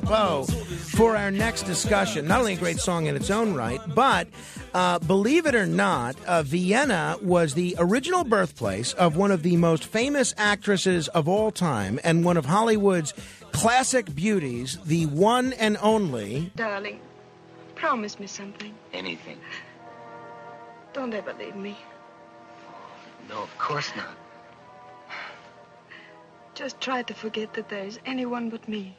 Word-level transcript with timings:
Apropos 0.00 0.44
for 0.44 1.16
our 1.16 1.30
next 1.30 1.64
discussion. 1.64 2.26
Not 2.26 2.40
only 2.40 2.54
a 2.54 2.56
great 2.56 2.78
song 2.78 3.06
in 3.06 3.16
its 3.16 3.30
own 3.30 3.54
right, 3.54 3.80
but 3.94 4.28
uh, 4.74 4.98
believe 5.00 5.46
it 5.46 5.54
or 5.54 5.66
not, 5.66 6.16
uh, 6.26 6.42
Vienna 6.42 7.16
was 7.22 7.54
the 7.54 7.76
original 7.78 8.24
birthplace 8.24 8.92
of 8.94 9.16
one 9.16 9.30
of 9.30 9.42
the 9.42 9.56
most 9.56 9.84
famous 9.84 10.34
actresses 10.36 11.08
of 11.08 11.28
all 11.28 11.50
time 11.50 12.00
and 12.04 12.24
one 12.24 12.36
of 12.36 12.46
Hollywood's 12.46 13.12
classic 13.52 14.14
beauties, 14.14 14.78
the 14.84 15.06
one 15.06 15.52
and 15.54 15.76
only. 15.82 16.50
Darling, 16.56 17.00
promise 17.74 18.18
me 18.18 18.26
something. 18.26 18.74
Anything. 18.92 19.38
Don't 20.92 21.14
ever 21.14 21.34
leave 21.34 21.56
me. 21.56 21.76
No, 23.28 23.42
of 23.42 23.58
course 23.58 23.92
not. 23.96 24.16
Just 26.54 26.80
try 26.80 27.02
to 27.02 27.14
forget 27.14 27.54
that 27.54 27.68
there 27.68 27.84
is 27.84 28.00
anyone 28.04 28.50
but 28.50 28.68
me. 28.68 28.96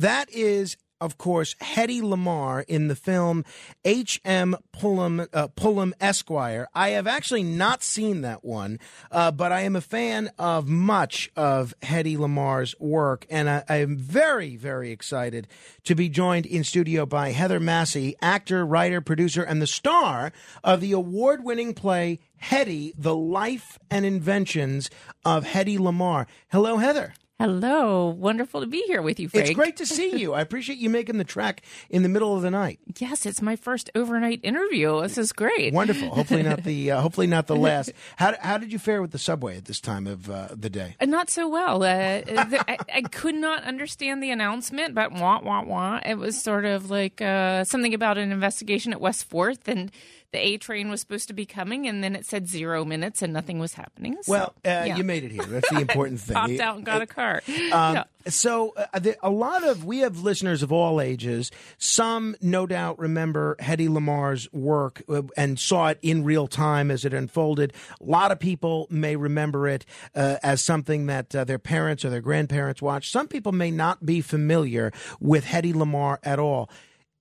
That 0.00 0.30
is, 0.30 0.76
of 1.00 1.18
course, 1.18 1.56
Hedy 1.56 2.00
Lamarr 2.00 2.64
in 2.68 2.86
the 2.86 2.94
film 2.94 3.44
H.M. 3.84 4.54
Pulham, 4.72 5.26
uh, 5.32 5.48
Pulham 5.48 5.92
Esquire. 6.00 6.68
I 6.72 6.90
have 6.90 7.08
actually 7.08 7.42
not 7.42 7.82
seen 7.82 8.20
that 8.20 8.44
one, 8.44 8.78
uh, 9.10 9.32
but 9.32 9.50
I 9.50 9.62
am 9.62 9.74
a 9.74 9.80
fan 9.80 10.30
of 10.38 10.68
much 10.68 11.32
of 11.34 11.74
Hedy 11.82 12.16
Lamarr's 12.16 12.78
work, 12.78 13.26
and 13.28 13.50
I, 13.50 13.64
I 13.68 13.76
am 13.78 13.96
very, 13.96 14.54
very 14.54 14.92
excited 14.92 15.48
to 15.82 15.96
be 15.96 16.08
joined 16.08 16.46
in 16.46 16.62
studio 16.62 17.04
by 17.04 17.32
Heather 17.32 17.58
Massie, 17.58 18.14
actor, 18.22 18.64
writer, 18.64 19.00
producer, 19.00 19.42
and 19.42 19.60
the 19.60 19.66
star 19.66 20.30
of 20.62 20.80
the 20.80 20.92
award 20.92 21.42
winning 21.42 21.74
play 21.74 22.20
Hedy, 22.40 22.92
The 22.96 23.16
Life 23.16 23.80
and 23.90 24.06
Inventions 24.06 24.90
of 25.24 25.44
Hedy 25.44 25.76
Lamarr. 25.76 26.26
Hello, 26.50 26.76
Heather. 26.76 27.14
Hello. 27.40 28.08
Wonderful 28.08 28.62
to 28.62 28.66
be 28.66 28.82
here 28.88 29.00
with 29.00 29.20
you, 29.20 29.28
Frank. 29.28 29.46
It's 29.46 29.54
great 29.54 29.76
to 29.76 29.86
see 29.86 30.16
you. 30.18 30.34
I 30.34 30.40
appreciate 30.40 30.78
you 30.78 30.90
making 30.90 31.18
the 31.18 31.24
trek 31.24 31.62
in 31.88 32.02
the 32.02 32.08
middle 32.08 32.34
of 32.34 32.42
the 32.42 32.50
night. 32.50 32.80
Yes, 32.98 33.24
it's 33.26 33.40
my 33.40 33.54
first 33.54 33.90
overnight 33.94 34.40
interview. 34.42 35.00
This 35.02 35.18
is 35.18 35.30
great. 35.30 35.72
Wonderful. 35.72 36.10
Hopefully 36.10 36.42
not 36.42 36.64
the 36.64 36.90
uh, 36.90 37.00
hopefully 37.00 37.28
not 37.28 37.46
the 37.46 37.54
last. 37.68 37.92
How 38.16 38.34
how 38.40 38.58
did 38.58 38.72
you 38.72 38.80
fare 38.80 39.00
with 39.00 39.12
the 39.12 39.18
subway 39.20 39.56
at 39.56 39.66
this 39.66 39.80
time 39.80 40.08
of 40.08 40.28
uh, 40.28 40.48
the 40.50 40.68
day? 40.68 40.96
Uh, 41.00 41.06
Not 41.06 41.30
so 41.30 41.48
well. 41.48 41.76
Uh, 41.84 42.22
the, 42.22 42.64
I, 42.68 42.76
I 42.92 43.02
could 43.02 43.36
not 43.36 43.62
understand 43.62 44.20
the 44.20 44.32
announcement, 44.32 44.96
but 44.96 45.12
wah 45.12 45.40
wah 45.40 45.62
wah. 45.62 46.00
It 46.04 46.18
was 46.18 46.42
sort 46.42 46.64
of 46.64 46.90
like 46.90 47.22
uh, 47.22 47.62
something 47.62 47.94
about 47.94 48.18
an 48.18 48.32
investigation 48.32 48.92
at 48.92 49.00
West 49.00 49.26
Fourth, 49.30 49.68
and 49.68 49.92
the 50.32 50.38
A 50.38 50.58
train 50.58 50.90
was 50.90 51.00
supposed 51.00 51.28
to 51.28 51.34
be 51.34 51.46
coming, 51.46 51.86
and 51.86 52.04
then 52.04 52.14
it 52.14 52.26
said 52.26 52.48
zero 52.48 52.84
minutes, 52.84 53.22
and 53.22 53.32
nothing 53.32 53.58
was 53.58 53.74
happening. 53.74 54.16
So, 54.22 54.32
Well, 54.32 54.54
uh, 54.64 54.84
yeah. 54.86 54.96
you 54.96 55.04
made 55.04 55.24
it 55.24 55.32
here. 55.32 55.44
That's 55.44 55.70
the 55.70 55.80
important 55.80 56.20
thing. 56.20 56.34
popped 56.34 56.60
out 56.60 56.76
and 56.76 56.84
got 56.84 57.02
a 57.02 57.06
car. 57.06 57.42
Um, 57.72 57.94
Yeah. 57.94 58.04
So, 58.26 58.74
uh, 58.76 58.98
the, 58.98 59.16
a 59.22 59.30
lot 59.30 59.64
of 59.64 59.84
we 59.86 60.00
have 60.00 60.18
listeners 60.20 60.62
of 60.62 60.70
all 60.70 61.00
ages. 61.00 61.50
Some, 61.78 62.36
no 62.42 62.66
doubt, 62.66 62.98
remember 62.98 63.56
Hedy 63.58 63.88
Lamarr's 63.88 64.52
work 64.52 65.02
uh, 65.08 65.22
and 65.34 65.58
saw 65.58 65.88
it 65.88 65.98
in 66.02 66.24
real 66.24 66.46
time 66.46 66.90
as 66.90 67.06
it 67.06 67.14
unfolded. 67.14 67.72
A 67.98 68.04
lot 68.04 68.30
of 68.30 68.38
people 68.38 68.86
may 68.90 69.16
remember 69.16 69.66
it 69.66 69.86
uh, 70.14 70.36
as 70.42 70.60
something 70.60 71.06
that 71.06 71.34
uh, 71.34 71.44
their 71.44 71.58
parents 71.58 72.04
or 72.04 72.10
their 72.10 72.20
grandparents 72.20 72.82
watched. 72.82 73.10
Some 73.10 73.28
people 73.28 73.52
may 73.52 73.70
not 73.70 74.04
be 74.04 74.20
familiar 74.20 74.92
with 75.20 75.46
Hedy 75.46 75.72
Lamarr 75.72 76.18
at 76.22 76.38
all. 76.38 76.68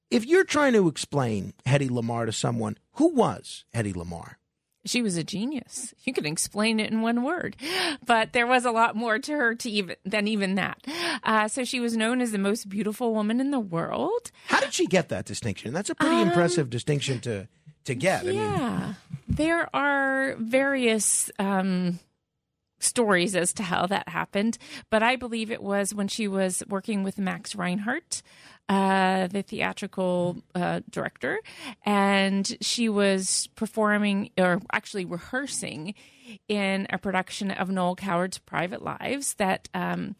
If 0.10 0.26
you're 0.26 0.46
trying 0.46 0.74
to 0.74 0.88
explain 0.88 1.54
Hedy 1.66 1.90
Lamarr 1.90 2.26
to 2.28 2.32
someone, 2.32 2.78
who 2.94 3.14
was 3.14 3.66
Hedy 3.76 3.94
Lamarr? 3.94 4.36
She 4.86 5.02
was 5.02 5.18
a 5.18 5.24
genius. 5.24 5.94
You 6.06 6.14
can 6.14 6.26
explain 6.26 6.80
it 6.80 6.90
in 6.92 7.02
one 7.02 7.24
word, 7.24 7.58
but 8.06 8.32
there 8.32 8.48
was 8.48 8.64
a 8.64 8.72
lot 8.72 8.96
more 8.96 9.20
to 9.20 9.32
her 9.34 9.54
to 9.56 9.70
even 9.70 9.98
than 10.06 10.30
even 10.30 10.56
that. 10.56 10.82
Uh, 11.24 11.50
so 11.50 11.66
she 11.66 11.82
was 11.82 11.98
known 11.98 12.22
as 12.22 12.32
the 12.32 12.38
most 12.38 12.70
beautiful 12.70 13.14
woman 13.14 13.42
in 13.42 13.52
the 13.52 13.60
world. 13.60 14.32
How 14.48 14.62
did 14.62 14.74
she 14.74 14.86
get 14.88 15.10
that 15.10 15.26
distinction? 15.26 15.74
That's 15.74 15.90
a 15.90 15.96
pretty 15.96 16.22
impressive 16.22 16.70
distinction 16.70 17.20
to 17.22 17.50
to 17.84 17.96
get. 17.96 18.22
I 18.22 18.28
mean, 18.28 18.36
Yeah, 18.36 18.94
there 19.28 19.76
are 19.76 20.36
various 20.40 21.30
um, 21.38 22.00
stories 22.80 23.36
as 23.36 23.54
to 23.54 23.64
how 23.64 23.86
that 23.88 24.10
happened, 24.10 24.58
but 24.90 25.04
I 25.04 25.16
believe 25.16 25.52
it 25.52 25.64
was 25.64 25.94
when 25.94 26.08
she 26.08 26.28
was 26.28 26.64
working 26.68 27.04
with 27.04 27.18
Max 27.18 27.56
Reinhardt, 27.56 28.22
uh, 28.70 29.28
the 29.28 29.42
theatrical 29.42 30.38
uh, 30.54 30.82
director, 30.90 31.40
and 31.86 32.58
she 32.62 32.90
was 32.90 33.48
performing 33.56 34.32
or 34.38 34.62
actually 34.72 35.06
rehearsing 35.06 35.94
in 36.48 36.88
a 36.90 36.98
production 36.98 37.52
of 37.52 37.70
Noel 37.70 37.96
Coward's 37.96 38.38
Private 38.38 38.82
Lives 38.82 39.36
that. 39.36 39.70
Um, 39.74 40.16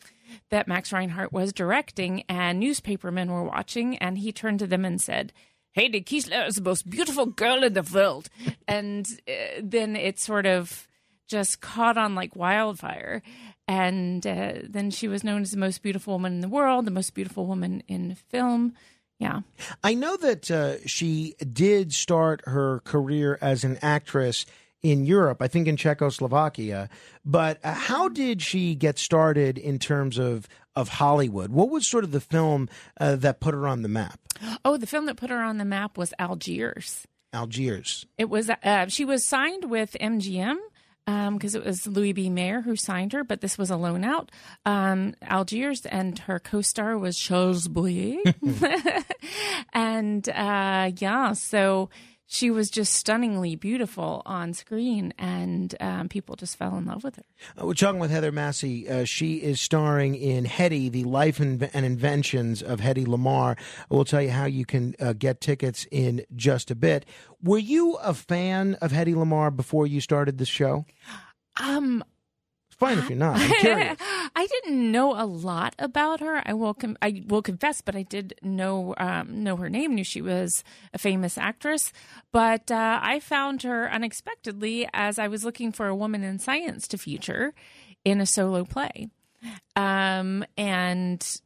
that 0.50 0.68
Max 0.68 0.92
Reinhardt 0.92 1.32
was 1.32 1.54
directing, 1.54 2.24
and 2.28 2.60
newspapermen 2.60 3.32
were 3.32 3.46
watching, 3.46 3.98
and 4.00 4.18
he 4.18 4.34
turned 4.34 4.60
to 4.60 4.68
them 4.68 4.84
and 4.84 5.00
said, 5.00 5.32
Hedy 5.78 6.04
Kiesler 6.04 6.48
is 6.48 6.56
the 6.56 6.62
most 6.62 6.90
beautiful 6.90 7.28
girl 7.28 7.64
in 7.64 7.74
the 7.74 7.84
world. 7.84 8.30
And 8.68 9.08
uh, 9.28 9.62
then 9.62 9.96
it 9.96 10.20
sort 10.20 10.46
of 10.46 10.88
just 11.28 11.62
caught 11.62 11.98
on 11.98 12.16
like 12.16 12.36
wildfire. 12.36 13.22
And 13.68 14.26
uh, 14.26 14.54
then 14.64 14.92
she 14.92 15.08
was 15.08 15.24
known 15.24 15.42
as 15.42 15.52
the 15.52 15.58
most 15.58 15.82
beautiful 15.82 16.14
woman 16.14 16.34
in 16.34 16.40
the 16.42 16.50
world, 16.50 16.86
the 16.86 16.92
most 16.92 17.14
beautiful 17.14 17.46
woman 17.46 17.84
in 17.88 18.16
film. 18.16 18.74
Yeah. 19.20 19.42
I 19.84 19.94
know 19.94 20.16
that 20.18 20.50
uh, 20.52 20.76
she 20.86 21.36
did 21.52 21.92
start 21.92 22.42
her 22.46 22.80
career 22.82 23.38
as 23.42 23.64
an 23.64 23.78
actress 23.82 24.46
in 24.84 25.06
Europe, 25.06 25.42
I 25.42 25.48
think 25.48 25.68
in 25.68 25.76
Czechoslovakia. 25.76 26.88
But 27.26 27.60
uh, 27.64 27.74
how 27.74 28.10
did 28.10 28.42
she 28.42 28.76
get 28.76 29.00
started 29.00 29.58
in 29.58 29.80
terms 29.80 30.18
of 30.18 30.48
of 30.76 30.90
Hollywood? 30.90 31.52
What 31.52 31.70
was 31.70 31.88
sort 31.88 32.04
of 32.04 32.12
the 32.12 32.22
film 32.22 32.70
uh, 33.00 33.16
that 33.18 33.40
put 33.40 33.56
her 33.56 33.68
on 33.68 33.82
the 33.82 33.88
map? 33.88 34.20
Oh, 34.64 34.78
the 34.78 34.86
film 34.86 35.08
that 35.08 35.18
put 35.18 35.32
her 35.32 35.42
on 35.42 35.58
the 35.58 35.66
map 35.66 35.98
was 35.98 36.14
Algiers. 36.20 37.08
Algiers. 37.34 38.06
It 38.18 38.30
was 38.30 38.50
uh, 38.50 38.88
she 38.88 39.04
was 39.04 39.28
signed 39.28 39.70
with 39.70 39.98
MGM 40.00 40.58
because 41.08 41.56
it 41.56 41.64
was 41.64 41.88
Louis 41.88 42.12
B. 42.12 42.30
Mayer 42.30 42.62
who 42.62 42.76
signed 42.76 43.14
her, 43.14 43.24
but 43.24 43.40
this 43.40 43.58
was 43.58 43.70
a 43.70 43.78
loan 43.78 44.04
out. 44.04 44.30
Um, 44.66 45.16
Algiers 45.22 45.86
and 45.86 46.20
her 46.20 46.38
co-star 46.38 46.98
was 46.98 47.18
Charles 47.18 47.70
Boyer, 47.70 48.18
and 49.74 50.28
uh, 50.28 50.92
yeah, 50.98 51.32
so 51.32 51.90
she 52.28 52.52
was 52.52 52.70
just 52.70 52.94
stunningly 52.94 53.56
beautiful 53.56 54.22
on 54.26 54.54
screen, 54.54 55.14
and 55.18 55.74
um, 55.80 56.10
people 56.10 56.36
just 56.36 56.58
fell 56.58 56.78
in 56.78 56.86
love 56.86 57.04
with 57.04 57.16
her. 57.16 57.24
Uh, 57.60 57.66
we're 57.66 57.74
talking 57.74 58.00
with 58.00 58.12
Heather 58.12 58.34
Massie. 58.34 58.88
Uh, 58.88 59.06
she 59.06 59.36
is 59.36 59.62
starring 59.62 60.14
in 60.14 60.44
Hedy, 60.44 60.92
the 60.92 61.06
life 61.06 61.40
and, 61.40 61.70
and 61.74 61.86
inventions 61.86 62.62
of 62.62 62.82
Hedy 62.82 63.06
Lamarr. 63.06 63.58
We'll 63.90 64.04
tell 64.06 64.22
you 64.22 64.32
how 64.32 64.46
you 64.46 64.66
can 64.66 64.94
uh, 65.00 65.14
get 65.14 65.40
tickets 65.40 65.88
in 65.90 66.26
just 66.36 66.70
a 66.70 66.76
bit. 66.76 67.06
Were 67.42 67.58
you 67.58 67.94
a 67.96 68.14
fan 68.14 68.76
of 68.82 68.92
Hedy 68.92 69.16
Lamarr 69.16 69.56
before 69.56 69.88
you 69.88 70.02
started 70.02 70.38
the 70.38 70.46
show? 70.46 70.86
Um, 71.62 72.04
fine 72.78 72.98
if 73.00 73.10
you're 73.10 73.18
not. 73.18 73.38
I 73.42 74.48
didn't 74.50 74.92
know 74.92 75.20
a 75.20 75.26
lot 75.26 75.76
about 75.80 76.20
her. 76.20 76.42
I 76.46 76.54
will 76.54 76.74
com- 76.74 76.98
I 77.02 77.24
will 77.28 77.42
confess, 77.42 77.82
but 77.82 77.96
I 77.96 78.04
did 78.04 78.36
know 78.42 78.94
um, 78.98 79.44
know 79.44 79.56
her 79.58 79.70
name. 79.70 79.96
Knew 79.96 80.04
she 80.04 80.22
was 80.22 80.64
a 80.94 80.98
famous 80.98 81.38
actress, 81.38 81.92
but 82.32 82.72
uh, 82.72 83.00
I 83.02 83.20
found 83.20 83.64
her 83.64 83.92
unexpectedly 83.92 84.88
as 84.94 85.20
I 85.20 85.28
was 85.28 85.44
looking 85.44 85.72
for 85.72 85.88
a 85.88 85.96
woman 85.96 86.24
in 86.24 86.40
science 86.40 86.88
to 86.90 86.98
feature 86.98 87.54
in 88.06 88.22
a 88.22 88.26
solo 88.26 88.64
play, 88.64 89.10
um, 89.76 90.46
and 90.58 91.40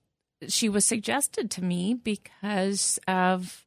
she 0.47 0.69
was 0.69 0.85
suggested 0.85 1.51
to 1.51 1.63
me 1.63 1.93
because 1.93 2.99
of 3.07 3.65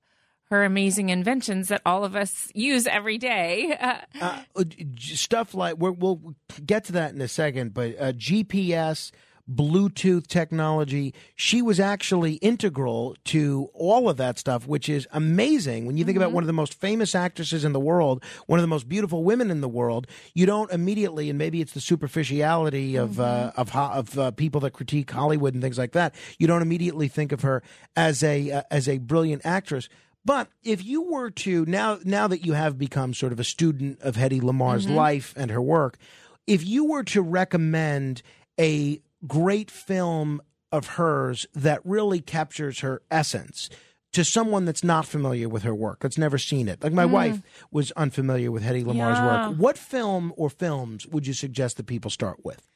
her 0.51 0.65
amazing 0.65 1.09
inventions 1.09 1.69
that 1.69 1.81
all 1.87 2.05
of 2.05 2.15
us 2.15 2.49
use 2.55 2.87
every 2.87 3.19
day. 3.19 3.77
Uh, 4.21 4.43
Uh, 4.57 4.65
stuff 4.99 5.55
like 5.55 5.77
we're, 5.79 5.91
we'll 5.91 6.35
get 6.65 6.85
to 6.85 6.93
that 6.93 7.13
in 7.15 7.21
a 7.21 7.29
second, 7.29 7.75
but 7.75 7.95
uh, 7.99 8.13
GPS, 8.13 9.11
Bluetooth 9.53 10.27
technology. 10.27 11.13
She 11.37 11.61
was 11.61 11.79
actually 11.79 12.35
integral 12.35 13.15
to 13.27 13.69
all 13.75 14.09
of 14.09 14.17
that 14.17 14.39
stuff, 14.39 14.67
which 14.67 14.89
is 14.89 15.07
amazing. 15.13 15.85
When 15.87 15.97
you 15.99 16.05
think 16.05 16.17
about 16.17 16.33
one 16.33 16.43
of 16.43 16.47
the 16.47 16.53
most 16.55 16.75
famous 16.81 17.15
actresses 17.15 17.65
in 17.65 17.73
the 17.73 17.81
world, 17.81 18.23
one 18.47 18.59
of 18.59 18.63
the 18.63 18.69
most 18.69 18.89
beautiful 18.89 19.23
women 19.23 19.51
in 19.51 19.61
the 19.61 19.69
world, 19.69 20.07
you 20.33 20.47
don't 20.47 20.71
immediately, 20.73 21.29
and 21.29 21.39
maybe 21.39 21.61
it's 21.61 21.73
the 21.73 21.81
superficiality 21.81 22.97
of 22.97 23.21
uh, 23.21 23.53
of 23.57 23.71
ho- 23.71 23.91
of 23.93 24.19
uh, 24.19 24.31
people 24.31 24.61
that 24.63 24.71
critique 24.73 25.11
Hollywood 25.11 25.53
and 25.55 25.63
things 25.63 25.79
like 25.79 25.93
that. 25.93 26.15
You 26.39 26.47
don't 26.47 26.63
immediately 26.63 27.09
think 27.09 27.33
of 27.33 27.43
her 27.43 27.63
as 27.97 28.23
a 28.23 28.51
uh, 28.51 28.63
as 28.71 28.89
a 28.89 28.99
brilliant 28.99 29.43
actress. 29.45 29.89
But 30.25 30.49
if 30.63 30.85
you 30.85 31.03
were 31.03 31.31
to 31.31 31.67
now 31.67 31.99
now 32.05 32.27
that 32.29 32.47
you 32.47 32.55
have 32.55 32.79
become 32.79 33.13
sort 33.13 33.33
of 33.33 33.41
a 33.41 33.45
student 33.45 34.01
of 34.01 34.17
Hedy 34.17 34.43
Lamarr's 34.43 34.87
mm-hmm. 34.87 34.95
life 34.95 35.35
and 35.37 35.51
her 35.51 35.61
work, 35.61 35.99
if 36.47 36.67
you 36.67 36.85
were 36.85 37.05
to 37.05 37.23
recommend 37.23 38.23
a 38.59 39.01
great 39.27 39.71
film 39.71 40.41
of 40.73 40.87
hers 40.87 41.47
that 41.55 41.81
really 41.85 42.21
captures 42.21 42.81
her 42.81 43.03
essence 43.11 43.69
to 44.13 44.25
someone 44.25 44.65
that's 44.65 44.85
not 44.85 45.07
familiar 45.07 45.49
with 45.49 45.65
her 45.65 45.75
work, 45.75 46.01
that's 46.01 46.19
never 46.19 46.39
seen 46.39 46.69
it, 46.69 46.83
like 46.83 46.93
my 46.93 47.05
mm. 47.05 47.11
wife 47.11 47.43
was 47.71 47.91
unfamiliar 47.93 48.51
with 48.51 48.63
Hedy 48.63 48.85
Lamarr's 48.85 49.19
Yeah. 49.19 49.49
work, 49.49 49.59
what 49.59 49.77
film 49.77 50.33
or 50.37 50.49
films 50.49 51.07
would 51.07 51.27
you 51.27 51.35
suggest 51.35 51.77
that 51.77 51.87
people 51.87 52.11
start 52.11 52.45
with? 52.45 52.67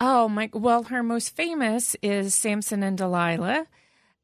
Oh 0.00 0.28
my! 0.28 0.50
Well, 0.52 0.84
her 0.84 1.02
most 1.02 1.34
famous 1.34 1.96
is 2.02 2.34
Samson 2.34 2.82
and 2.82 2.98
Delilah, 2.98 3.66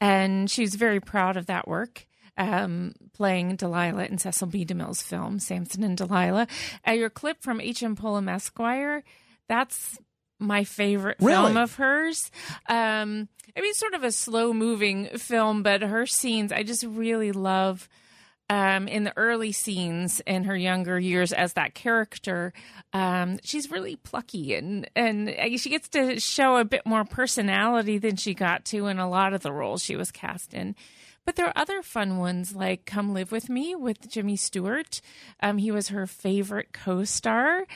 and 0.01 0.51
she's 0.51 0.75
very 0.75 1.01
proud 1.01 1.37
of 1.37 1.47
that 1.47 1.67
work. 1.67 2.07
Um, 2.39 2.95
playing 3.13 3.57
Delilah 3.57 4.07
in 4.07 4.17
Cecil 4.17 4.47
B. 4.47 4.65
DeMille's 4.65 5.03
film 5.03 5.39
Samson 5.39 5.85
and 5.85 5.99
Delilah. 5.99 6.47
Uh, 6.89 6.93
your 6.93 7.11
clip 7.11 7.43
from 7.43 7.61
H. 7.61 7.83
M. 7.83 7.95
Pulham 7.95 8.27
Esquire, 8.27 9.05
that's 9.49 9.99
my 10.43 10.65
favorite 10.65 11.19
film 11.19 11.57
of 11.57 11.77
hers. 11.77 12.31
Um, 12.69 13.29
I 13.57 13.61
mean, 13.61 13.75
sort 13.75 13.95
of 13.95 14.03
a 14.05 14.13
slow 14.13 14.53
moving 14.53 15.07
film, 15.17 15.63
but 15.63 15.83
her 15.83 16.07
scenes 16.07 16.53
I 16.53 16.63
just 16.63 16.85
really 16.85 17.33
love. 17.33 17.89
Um, 18.51 18.87
in 18.87 19.05
the 19.05 19.17
early 19.17 19.53
scenes 19.53 20.21
in 20.27 20.45
her 20.45 20.57
younger 20.57 20.99
years 20.99 21.33
as 21.33 21.55
that 21.55 21.75
character, 21.75 22.53
um, 22.93 23.39
she's 23.43 23.71
really 23.71 23.97
plucky 23.97 24.55
and 24.55 24.91
and 24.95 25.31
she 25.59 25.71
gets 25.71 25.89
to 25.91 26.21
show 26.21 26.59
a 26.59 26.65
bit 26.65 26.85
more 26.85 27.05
personality 27.05 27.97
than 27.97 28.17
she 28.17 28.35
got 28.35 28.67
to 28.67 28.89
in 28.89 28.99
a 28.99 29.09
lot 29.09 29.33
of 29.33 29.41
the 29.41 29.53
roles 29.53 29.83
she 29.83 29.97
was 29.97 30.11
cast 30.11 30.53
in. 30.53 30.75
But 31.25 31.37
there 31.37 31.47
are 31.47 31.53
other 31.55 31.83
fun 31.83 32.19
ones 32.19 32.55
like 32.55 32.85
Come 32.85 33.15
Live 33.15 33.31
With 33.31 33.49
Me 33.49 33.77
with 33.77 34.09
Jimmy 34.11 34.35
Stewart. 34.35 35.01
Um, 35.41 35.59
he 35.59 35.71
was 35.71 35.89
her 35.89 36.07
favorite 36.07 36.73
co 36.73 37.05
star. 37.05 37.67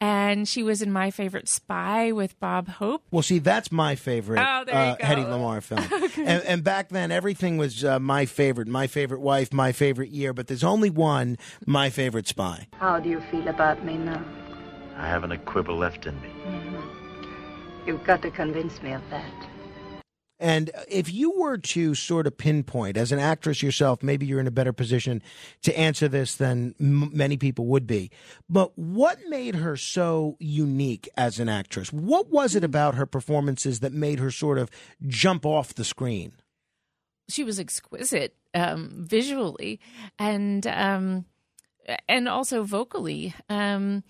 And 0.00 0.48
she 0.48 0.64
was 0.64 0.82
in 0.82 0.90
My 0.90 1.12
Favorite 1.12 1.48
Spy 1.48 2.10
with 2.10 2.38
Bob 2.40 2.68
Hope. 2.68 3.04
Well, 3.12 3.22
see, 3.22 3.38
that's 3.38 3.70
my 3.70 3.94
favorite 3.94 4.40
Oh, 4.40 4.64
there 4.64 4.74
uh. 4.74 4.96
Hedy 4.96 5.24
Lamarr 5.24 5.62
film. 5.62 5.86
and, 6.26 6.42
and 6.44 6.64
back 6.64 6.88
then, 6.88 7.12
everything 7.12 7.58
was 7.58 7.84
uh, 7.84 8.00
my 8.00 8.26
favorite, 8.26 8.66
my 8.66 8.88
favorite 8.88 9.20
wife, 9.20 9.52
my 9.52 9.70
favorite 9.70 10.10
year. 10.10 10.32
But 10.32 10.48
there's 10.48 10.64
only 10.64 10.90
one, 10.90 11.38
my 11.64 11.90
favorite 11.90 12.26
spy. 12.26 12.66
How 12.78 12.98
do 12.98 13.08
you 13.08 13.20
feel 13.30 13.46
about 13.46 13.84
me 13.84 13.98
now? 13.98 14.24
I 14.96 15.06
haven't 15.06 15.30
a 15.30 15.38
quibble 15.38 15.76
left 15.76 16.06
in 16.06 16.20
me. 16.20 16.30
You've 17.86 18.02
got 18.02 18.20
to 18.22 18.30
convince 18.32 18.82
me 18.82 18.92
of 18.92 19.02
that. 19.10 19.46
And 20.38 20.70
if 20.88 21.12
you 21.12 21.38
were 21.38 21.56
to 21.58 21.94
sort 21.94 22.26
of 22.26 22.36
pinpoint, 22.36 22.96
as 22.96 23.10
an 23.10 23.18
actress 23.18 23.62
yourself, 23.62 24.02
maybe 24.02 24.26
you're 24.26 24.40
in 24.40 24.46
a 24.46 24.50
better 24.50 24.72
position 24.72 25.22
to 25.62 25.78
answer 25.78 26.08
this 26.08 26.34
than 26.34 26.74
m- 26.78 27.10
many 27.12 27.36
people 27.36 27.66
would 27.66 27.86
be. 27.86 28.10
But 28.48 28.78
what 28.78 29.18
made 29.28 29.54
her 29.54 29.76
so 29.76 30.36
unique 30.38 31.08
as 31.16 31.40
an 31.40 31.48
actress? 31.48 31.92
What 31.92 32.28
was 32.28 32.54
it 32.54 32.64
about 32.64 32.96
her 32.96 33.06
performances 33.06 33.80
that 33.80 33.92
made 33.92 34.18
her 34.18 34.30
sort 34.30 34.58
of 34.58 34.70
jump 35.06 35.46
off 35.46 35.74
the 35.74 35.84
screen? 35.84 36.32
she 37.28 37.44
was 37.44 37.58
exquisite 37.58 38.36
um, 38.54 38.90
visually 39.08 39.80
and 40.18 40.66
um, 40.66 41.24
and 42.08 42.28
also 42.28 42.62
vocally. 42.62 43.34
Um, 43.48 44.04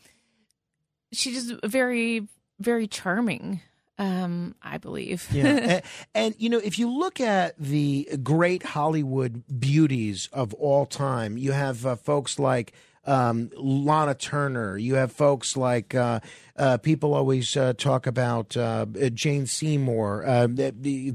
she's 1.12 1.52
very 1.64 2.26
very 2.58 2.86
charming. 2.86 3.60
Um, 3.98 4.54
I 4.62 4.78
believe. 4.78 5.26
Yeah. 5.32 5.46
and, 5.56 5.82
and, 6.14 6.34
you 6.38 6.50
know, 6.50 6.58
if 6.58 6.78
you 6.78 6.90
look 6.90 7.20
at 7.20 7.58
the 7.58 8.08
great 8.22 8.62
Hollywood 8.62 9.42
beauties 9.58 10.28
of 10.32 10.52
all 10.54 10.84
time, 10.86 11.38
you 11.38 11.52
have 11.52 11.86
uh, 11.86 11.96
folks 11.96 12.38
like 12.38 12.74
um, 13.06 13.50
Lana 13.56 14.14
Turner. 14.14 14.76
You 14.76 14.96
have 14.96 15.12
folks 15.12 15.56
like 15.56 15.94
uh, 15.94 16.20
uh, 16.56 16.78
people 16.78 17.14
always 17.14 17.56
uh, 17.56 17.72
talk 17.74 18.06
about 18.06 18.56
uh, 18.56 18.86
Jane 19.14 19.46
Seymour. 19.46 20.26
Uh, 20.26 20.48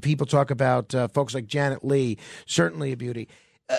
people 0.02 0.26
talk 0.26 0.52
about 0.52 0.96
uh, 0.96 1.08
folks 1.10 1.34
like 1.34 1.48
Janet 1.48 1.84
Leigh, 1.84 2.18
certainly 2.46 2.94
a 2.94 2.98
beauty. 2.98 3.28
Uh, 3.70 3.78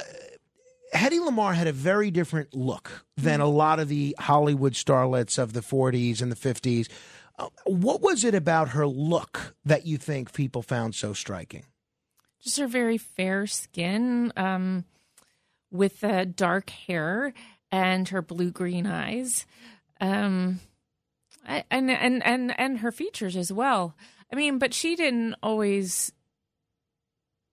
Hedy 0.94 1.26
Lamarr 1.26 1.54
had 1.54 1.66
a 1.66 1.72
very 1.72 2.10
different 2.10 2.54
look 2.54 3.06
than 3.16 3.40
a 3.40 3.46
lot 3.46 3.80
of 3.80 3.88
the 3.88 4.14
Hollywood 4.18 4.74
starlets 4.74 5.38
of 5.38 5.54
the 5.54 5.60
40s 5.60 6.20
and 6.20 6.30
the 6.30 6.36
50s. 6.36 6.88
What 7.64 8.00
was 8.00 8.24
it 8.24 8.34
about 8.34 8.70
her 8.70 8.86
look 8.86 9.54
that 9.64 9.86
you 9.86 9.98
think 9.98 10.32
people 10.32 10.62
found 10.62 10.94
so 10.94 11.12
striking? 11.12 11.64
just 12.42 12.58
her 12.58 12.66
very 12.66 12.98
fair 12.98 13.46
skin 13.46 14.32
um, 14.36 14.84
with 15.70 16.02
uh, 16.04 16.24
dark 16.24 16.70
hair 16.70 17.32
and 17.70 18.08
her 18.08 18.20
blue 18.20 18.50
green 18.50 18.86
eyes. 18.86 19.46
Um, 20.00 20.60
and 21.46 21.90
and 21.90 22.24
and 22.24 22.58
and 22.58 22.78
her 22.78 22.92
features 22.92 23.36
as 23.36 23.52
well. 23.52 23.96
I 24.32 24.36
mean 24.36 24.58
but 24.58 24.74
she 24.74 24.96
didn't 24.96 25.36
always 25.42 26.12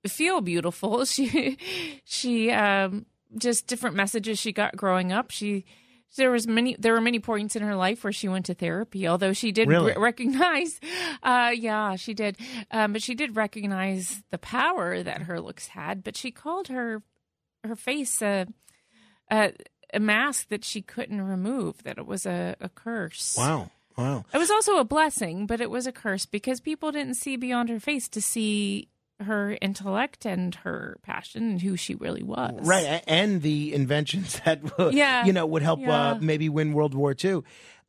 feel 0.08 0.42
beautiful. 0.42 1.06
She 1.06 1.58
she 2.04 2.52
um, 2.52 3.06
just 3.38 3.68
different 3.68 3.96
messages 3.96 4.40
she 4.40 4.52
got 4.52 4.76
growing 4.76 5.12
up. 5.12 5.32
She 5.32 5.66
there 6.18 6.32
was 6.32 6.48
many 6.48 6.76
there 6.80 6.94
were 6.94 7.02
many 7.02 7.20
points 7.20 7.56
in 7.56 7.62
her 7.64 7.76
life 7.76 8.04
where 8.04 8.14
she 8.14 8.28
went 8.28 8.46
to 8.48 8.54
therapy 8.54 9.08
although 9.08 9.34
she 9.34 9.52
did 9.52 9.68
Really? 9.68 9.94
re- 9.94 9.98
recognize 10.02 10.80
uh 11.24 11.52
yeah 11.56 11.96
she 11.96 12.14
did 12.14 12.38
um 12.72 12.94
but 12.94 13.02
she 13.04 13.16
did 13.16 13.36
recognize 13.36 14.24
the 14.32 14.38
power 14.38 15.02
that 15.04 15.24
her 15.24 15.40
looks 15.40 15.68
had 15.68 16.04
but 16.04 16.16
she 16.18 16.32
called 16.32 16.68
her 16.70 17.04
her 17.64 17.76
face 17.76 18.22
a 18.22 18.48
a, 19.32 19.54
a 19.94 20.00
mask 20.00 20.50
that 20.50 20.64
she 20.66 20.82
couldn't 20.82 21.22
remove 21.22 21.84
that 21.84 21.98
it 21.98 22.06
was 22.08 22.26
a, 22.26 22.56
a 22.60 22.70
curse 22.70 23.36
Wow. 23.38 23.70
Wow. 23.98 24.26
it 24.34 24.38
was 24.38 24.50
also 24.50 24.78
a 24.78 24.86
blessing 24.86 25.46
but 25.46 25.62
it 25.62 25.70
was 25.70 25.86
a 25.86 25.92
curse 25.92 26.26
because 26.26 26.60
people 26.60 26.92
didn't 26.92 27.16
see 27.16 27.36
beyond 27.36 27.70
her 27.70 27.80
face 27.80 28.08
to 28.10 28.22
see 28.22 28.88
her 29.22 29.58
intellect 29.62 30.26
and 30.26 30.56
her 30.56 30.98
passion 31.04 31.44
and 31.52 31.62
who 31.62 31.76
she 31.76 31.96
really 31.96 32.24
was 32.24 32.60
Right. 32.66 33.04
And 33.08 33.42
the 33.42 33.74
inventions 33.74 34.40
that, 34.46 34.62
Yeah. 34.94 35.26
you 35.26 35.34
know, 35.34 35.46
would 35.46 35.62
help 35.62 35.80
Yeah. 35.80 36.12
uh, 36.12 36.18
maybe 36.22 36.50
win 36.50 36.74
World 36.74 36.94
War 36.94 37.14
II. 37.22 37.42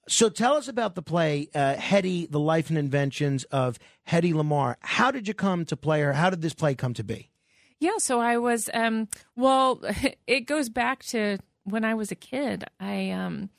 So 0.08 0.28
tell 0.28 0.54
us 0.54 0.66
about 0.66 0.96
the 0.96 1.02
play, 1.02 1.48
uh, 1.54 1.74
Hedy, 1.76 2.28
The 2.28 2.40
Life 2.40 2.68
and 2.68 2.78
Inventions 2.78 3.44
of 3.44 3.78
Hedy 4.08 4.32
Lamarr. 4.32 4.74
How 4.80 5.10
did 5.12 5.28
you 5.28 5.34
come 5.34 5.64
to 5.66 5.76
play 5.76 6.00
her? 6.00 6.14
How 6.14 6.30
did 6.30 6.42
this 6.42 6.54
play 6.54 6.74
come 6.74 6.94
to 6.94 7.04
be? 7.04 7.30
Yeah, 7.78 7.98
so 7.98 8.20
I 8.20 8.36
was 8.38 8.68
um 8.74 9.08
well 9.36 9.80
it 10.26 10.40
goes 10.40 10.68
back 10.68 11.04
to 11.06 11.38
when 11.64 11.84
I 11.84 11.94
was 11.94 12.10
a 12.10 12.16
kid. 12.16 12.64
I 12.80 13.10
um 13.10 13.50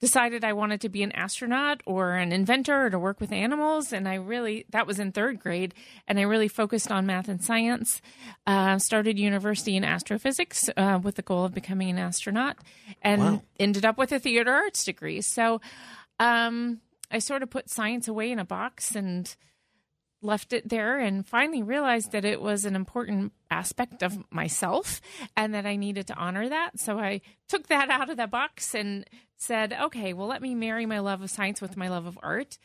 decided 0.00 0.44
I 0.44 0.52
wanted 0.54 0.80
to 0.82 0.88
be 0.88 1.02
an 1.02 1.12
astronaut 1.12 1.82
or 1.86 2.12
an 2.14 2.32
inventor 2.32 2.86
or 2.86 2.90
to 2.90 2.98
work 2.98 3.20
with 3.20 3.32
animals 3.32 3.92
and 3.92 4.08
I 4.08 4.14
really 4.14 4.64
that 4.70 4.86
was 4.86 4.98
in 4.98 5.12
3rd 5.12 5.38
grade 5.40 5.74
and 6.08 6.18
I 6.18 6.22
really 6.22 6.48
focused 6.48 6.90
on 6.90 7.06
math 7.06 7.28
and 7.28 7.42
science. 7.42 8.00
Uh, 8.46 8.78
started 8.78 9.18
university 9.18 9.76
in 9.76 9.84
astrophysics 9.84 10.70
uh, 10.76 10.98
with 11.02 11.16
the 11.16 11.22
goal 11.22 11.44
of 11.44 11.52
becoming 11.54 11.90
an 11.90 11.98
astronaut 11.98 12.56
and 13.02 13.20
Wow. 13.22 13.42
ended 13.58 13.84
up 13.84 13.98
with 13.98 14.10
a 14.12 14.18
theater 14.18 14.52
arts 14.52 14.84
degree. 14.84 15.20
So 15.20 15.60
um 16.18 16.80
I 17.10 17.18
sort 17.18 17.42
of 17.42 17.50
put 17.50 17.68
science 17.68 18.06
away 18.08 18.30
in 18.30 18.38
a 18.38 18.44
box 18.44 18.94
and 18.94 19.34
left 20.22 20.52
it 20.52 20.68
there 20.68 20.98
and 20.98 21.26
finally 21.26 21.62
realized 21.62 22.12
that 22.12 22.24
it 22.24 22.40
was 22.40 22.64
an 22.64 22.76
important 22.76 23.32
aspect 23.50 24.02
of 24.02 24.18
myself 24.30 25.00
and 25.36 25.54
that 25.54 25.66
I 25.66 25.76
needed 25.76 26.06
to 26.08 26.14
honor 26.14 26.48
that. 26.48 26.78
So 26.78 26.98
I 26.98 27.20
took 27.48 27.68
that 27.68 27.90
out 27.90 28.10
of 28.10 28.16
the 28.16 28.26
box 28.26 28.74
and 28.74 29.04
said, 29.36 29.72
okay, 29.72 30.12
well, 30.12 30.28
let 30.28 30.42
me 30.42 30.54
marry 30.54 30.84
my 30.84 30.98
love 30.98 31.22
of 31.22 31.30
science 31.30 31.62
with 31.62 31.76
my 31.76 31.88
love 31.88 32.04
of 32.06 32.18
art. 32.22 32.58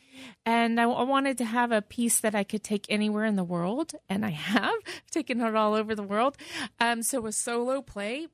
And 0.44 0.78
I, 0.78 0.84
I 0.84 1.02
wanted 1.04 1.38
to 1.38 1.46
have 1.46 1.72
a 1.72 1.80
piece 1.80 2.20
that 2.20 2.34
I 2.34 2.44
could 2.44 2.62
take 2.62 2.84
anywhere 2.88 3.24
in 3.24 3.36
the 3.36 3.44
world. 3.44 3.94
And 4.08 4.24
I 4.24 4.30
have 4.30 4.74
taken 5.10 5.40
it 5.40 5.56
all 5.56 5.74
over 5.74 5.94
the 5.94 6.02
world. 6.02 6.36
Um, 6.78 7.02
so 7.02 7.26
a 7.26 7.32
solo 7.32 7.80
play 7.80 8.28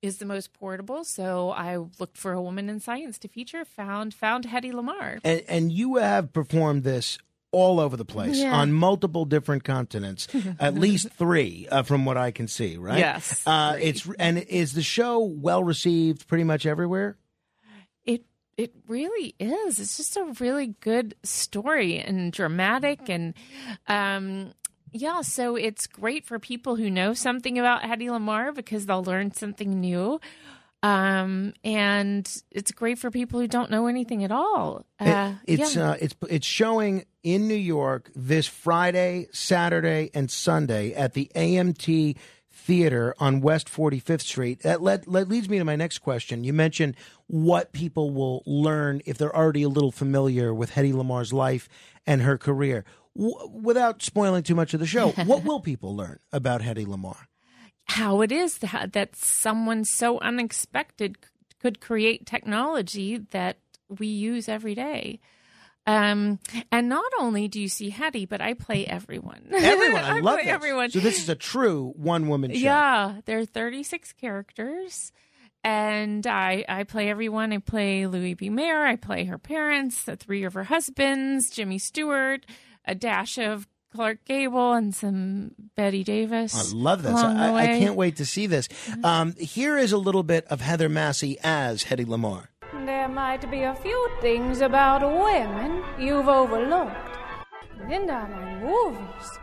is 0.00 0.18
the 0.18 0.24
most 0.24 0.52
portable. 0.52 1.02
So 1.02 1.50
I 1.50 1.76
looked 1.76 2.16
for 2.16 2.32
a 2.32 2.40
woman 2.40 2.68
in 2.68 2.78
science 2.78 3.18
to 3.18 3.28
feature, 3.28 3.64
found 3.64 4.14
found 4.14 4.46
Hedy 4.46 4.72
Lamarr. 4.72 5.18
And, 5.24 5.42
and 5.48 5.72
you 5.72 5.96
have 5.96 6.32
performed 6.32 6.84
this 6.84 7.18
all 7.50 7.80
over 7.80 7.96
the 7.96 8.04
place 8.04 8.36
Yeah. 8.38 8.54
on 8.54 8.72
multiple 8.72 9.24
different 9.24 9.64
continents, 9.64 10.28
at 10.60 10.74
least 10.74 11.10
three, 11.10 11.66
uh, 11.70 11.82
from 11.82 12.04
what 12.04 12.16
I 12.16 12.30
can 12.30 12.46
see. 12.48 12.76
Right? 12.76 12.98
Yes, 12.98 13.42
Uh, 13.46 13.76
it's 13.80 14.08
and 14.18 14.38
is 14.38 14.74
the 14.74 14.82
show 14.82 15.20
well 15.20 15.64
received 15.64 16.28
pretty 16.28 16.44
much 16.44 16.66
everywhere? 16.66 17.16
It 18.04 18.24
it 18.56 18.72
really 18.86 19.34
is. 19.38 19.78
It's 19.78 19.96
just 19.96 20.16
a 20.16 20.34
really 20.40 20.74
good 20.80 21.14
story 21.22 21.98
and 21.98 22.32
dramatic 22.32 23.08
and 23.08 23.34
um 23.86 24.52
yeah, 24.90 25.20
so 25.20 25.54
it's 25.56 25.86
great 25.86 26.24
for 26.24 26.38
people 26.38 26.76
who 26.76 26.88
know 26.90 27.12
something 27.12 27.58
about 27.58 27.82
Hedy 27.82 28.08
Lamarr 28.08 28.54
because 28.54 28.86
they'll 28.86 29.04
learn 29.04 29.32
something 29.32 29.80
new. 29.80 30.18
Um, 30.82 31.54
and 31.64 32.30
it's 32.52 32.70
great 32.70 32.98
for 32.98 33.10
people 33.10 33.40
who 33.40 33.48
don't 33.48 33.70
know 33.70 33.86
anything 33.88 34.22
at 34.24 34.30
all. 34.30 34.84
Uh, 35.00 35.34
It- 35.44 35.60
it's 35.60 35.74
yeah. 35.76 35.90
uh, 35.90 35.96
it's 36.00 36.14
it's 36.30 36.46
showing 36.46 37.04
in 37.24 37.48
New 37.48 37.54
York 37.54 38.10
this 38.14 38.46
Friday, 38.46 39.26
Saturday, 39.32 40.10
and 40.14 40.30
Sunday 40.30 40.92
at 40.94 41.14
the 41.14 41.30
AMT 41.34 42.16
Theater 42.52 43.14
on 43.18 43.40
West 43.40 43.68
45th 43.68 44.20
Street. 44.22 44.60
That 44.62 44.82
led, 44.82 45.04
that 45.04 45.28
leads 45.28 45.48
me 45.48 45.58
to 45.58 45.64
my 45.64 45.74
next 45.76 45.98
question. 45.98 46.44
You 46.44 46.52
mentioned 46.52 46.96
what 47.26 47.72
people 47.72 48.10
will 48.10 48.42
learn 48.46 49.00
if 49.06 49.18
they're 49.18 49.34
already 49.34 49.62
a 49.62 49.68
little 49.68 49.90
familiar 49.92 50.52
with 50.54 50.72
Hedy 50.72 50.92
Lamarr's 50.92 51.32
life 51.32 51.68
and 52.06 52.22
her 52.22 52.36
career. 52.38 52.84
W- 53.16 53.34
without 53.52 54.02
spoiling 54.02 54.42
too 54.42 54.54
much 54.54 54.74
of 54.74 54.80
the 54.80 54.86
show, 54.86 55.10
what 55.24 55.44
will 55.44 55.60
people 55.60 55.96
learn 55.96 56.18
about 56.32 56.60
Hedy 56.62 56.86
Lamarr? 56.86 57.26
How 57.88 58.20
it 58.20 58.32
is 58.32 58.58
that, 58.58 58.92
that 58.92 59.16
someone 59.16 59.84
so 59.84 60.18
unexpected 60.20 61.16
could 61.60 61.80
create 61.80 62.26
technology 62.26 63.18
that 63.30 63.58
we 63.88 64.06
use 64.06 64.48
every 64.48 64.74
day. 64.74 65.20
Um, 65.86 66.38
and 66.70 66.90
not 66.90 67.10
only 67.18 67.48
do 67.48 67.58
you 67.58 67.68
see 67.68 67.90
Hedy, 67.90 68.28
but 68.28 68.42
I 68.42 68.52
play 68.52 68.86
everyone. 68.86 69.48
Everyone, 69.54 70.04
I, 70.04 70.20
love 70.20 70.38
play 70.38 70.50
everyone. 70.50 70.90
So 70.90 70.98
this 70.98 71.18
is 71.18 71.30
a 71.30 71.34
true 71.34 71.94
one 71.96 72.28
woman 72.28 72.52
show. 72.52 72.58
Yeah, 72.58 73.20
there 73.24 73.38
are 73.38 73.46
36 73.46 74.12
characters. 74.12 75.12
And 75.64 76.26
I, 76.26 76.64
I 76.68 76.84
play 76.84 77.08
everyone. 77.08 77.52
I 77.54 77.58
play 77.58 78.06
Louis 78.06 78.34
B. 78.34 78.50
Mayer. 78.50 78.84
I 78.84 78.96
play 78.96 79.24
her 79.24 79.38
parents, 79.38 80.04
the 80.04 80.14
three 80.14 80.44
of 80.44 80.54
her 80.54 80.64
husbands, 80.64 81.50
Jimmy 81.50 81.78
Stewart, 81.78 82.44
a 82.84 82.94
dash 82.94 83.38
of 83.38 83.66
Clark 83.94 84.24
Gable, 84.26 84.72
and 84.74 84.94
some 84.94 85.52
Bette 85.74 86.04
Davis. 86.04 86.54
I 86.54 86.76
love 86.76 87.02
this. 87.02 87.12
along 87.12 87.36
I, 87.38 87.48
I 87.48 87.52
way. 87.54 87.66
Mm-hmm. 87.66 87.78
can't 87.80 87.96
wait 87.96 88.16
to 88.16 88.26
see 88.26 88.46
this. 88.46 88.68
Um, 89.02 89.34
here 89.38 89.78
is 89.78 89.92
a 89.92 89.98
little 89.98 90.22
bit 90.22 90.44
of 90.46 90.60
Heather 90.60 90.88
Massie 90.88 91.38
as 91.42 91.84
Hedy 91.84 92.04
Lamarr. 92.06 92.48
There 92.84 93.08
might 93.08 93.50
be 93.50 93.62
a 93.62 93.74
few 93.74 94.10
things 94.20 94.60
about 94.60 95.00
women 95.02 95.82
you've 95.98 96.28
overlooked. 96.28 96.94
And 97.90 98.10
are 98.10 98.28
my 98.28 98.60
movies. 98.60 99.38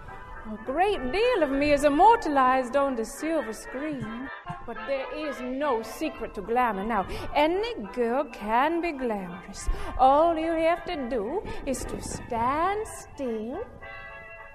A 0.54 0.64
great 0.64 1.12
deal 1.12 1.42
of 1.42 1.50
me 1.50 1.74
is 1.74 1.84
immortalized 1.84 2.76
on 2.76 2.96
the 2.96 3.04
silver 3.04 3.52
screen. 3.52 4.30
But 4.68 4.78
there 4.86 5.08
is 5.16 5.40
no 5.42 5.82
secret 5.82 6.36
to 6.36 6.42
glamour 6.42 6.84
now. 6.84 7.08
Any 7.34 7.74
girl 7.94 8.26
can 8.26 8.80
be 8.80 8.92
glamorous. 8.92 9.68
All 9.98 10.38
you 10.38 10.52
have 10.52 10.86
to 10.86 11.10
do 11.10 11.42
is 11.66 11.84
to 11.86 12.00
stand 12.00 12.86
still 12.88 13.64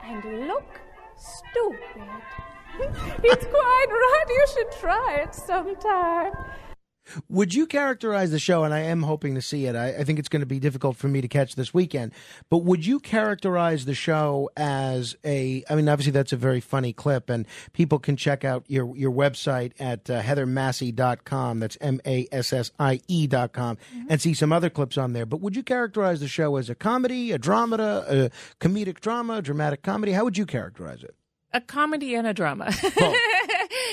and 0.04 0.48
look 0.48 0.80
stupid. 1.16 1.78
it's 3.22 3.44
quite 3.46 3.86
right. 3.90 4.24
You 4.28 4.46
should 4.54 4.72
try 4.80 5.20
it 5.22 5.34
sometime. 5.34 6.32
Would 7.28 7.54
you 7.54 7.66
characterize 7.66 8.30
the 8.30 8.38
show? 8.38 8.64
And 8.64 8.72
I 8.74 8.80
am 8.80 9.02
hoping 9.02 9.34
to 9.34 9.42
see 9.42 9.66
it. 9.66 9.76
I, 9.76 9.88
I 9.88 10.04
think 10.04 10.18
it's 10.18 10.28
going 10.28 10.40
to 10.40 10.46
be 10.46 10.58
difficult 10.58 10.96
for 10.96 11.08
me 11.08 11.20
to 11.20 11.28
catch 11.28 11.54
this 11.54 11.72
weekend. 11.74 12.12
But 12.48 12.58
would 12.58 12.84
you 12.86 13.00
characterize 13.00 13.84
the 13.84 13.94
show 13.94 14.50
as 14.56 15.16
a? 15.24 15.64
I 15.68 15.74
mean, 15.74 15.88
obviously 15.88 16.12
that's 16.12 16.32
a 16.32 16.36
very 16.36 16.60
funny 16.60 16.92
clip, 16.92 17.30
and 17.30 17.46
people 17.72 17.98
can 17.98 18.16
check 18.16 18.44
out 18.44 18.64
your 18.68 18.96
your 18.96 19.12
website 19.12 19.72
at 19.80 20.08
uh, 20.10 20.22
heathermassie.com. 20.22 21.60
That's 21.60 21.76
m 21.80 22.00
a 22.06 22.28
s 22.32 22.52
s 22.52 22.70
i 22.78 23.00
e 23.08 23.26
dot 23.26 23.52
com, 23.52 23.78
and 24.08 24.20
see 24.20 24.34
some 24.34 24.52
other 24.52 24.70
clips 24.70 24.98
on 24.98 25.12
there. 25.12 25.26
But 25.26 25.40
would 25.40 25.56
you 25.56 25.62
characterize 25.62 26.20
the 26.20 26.28
show 26.28 26.56
as 26.56 26.70
a 26.70 26.74
comedy, 26.74 27.32
a 27.32 27.38
dramata, 27.38 28.08
a 28.08 28.30
comedic 28.60 29.00
drama, 29.00 29.42
dramatic 29.42 29.82
comedy? 29.82 30.12
How 30.12 30.24
would 30.24 30.38
you 30.38 30.46
characterize 30.46 31.02
it? 31.02 31.14
a 31.52 31.60
comedy 31.60 32.14
and 32.14 32.26
a 32.26 32.34
drama. 32.34 32.66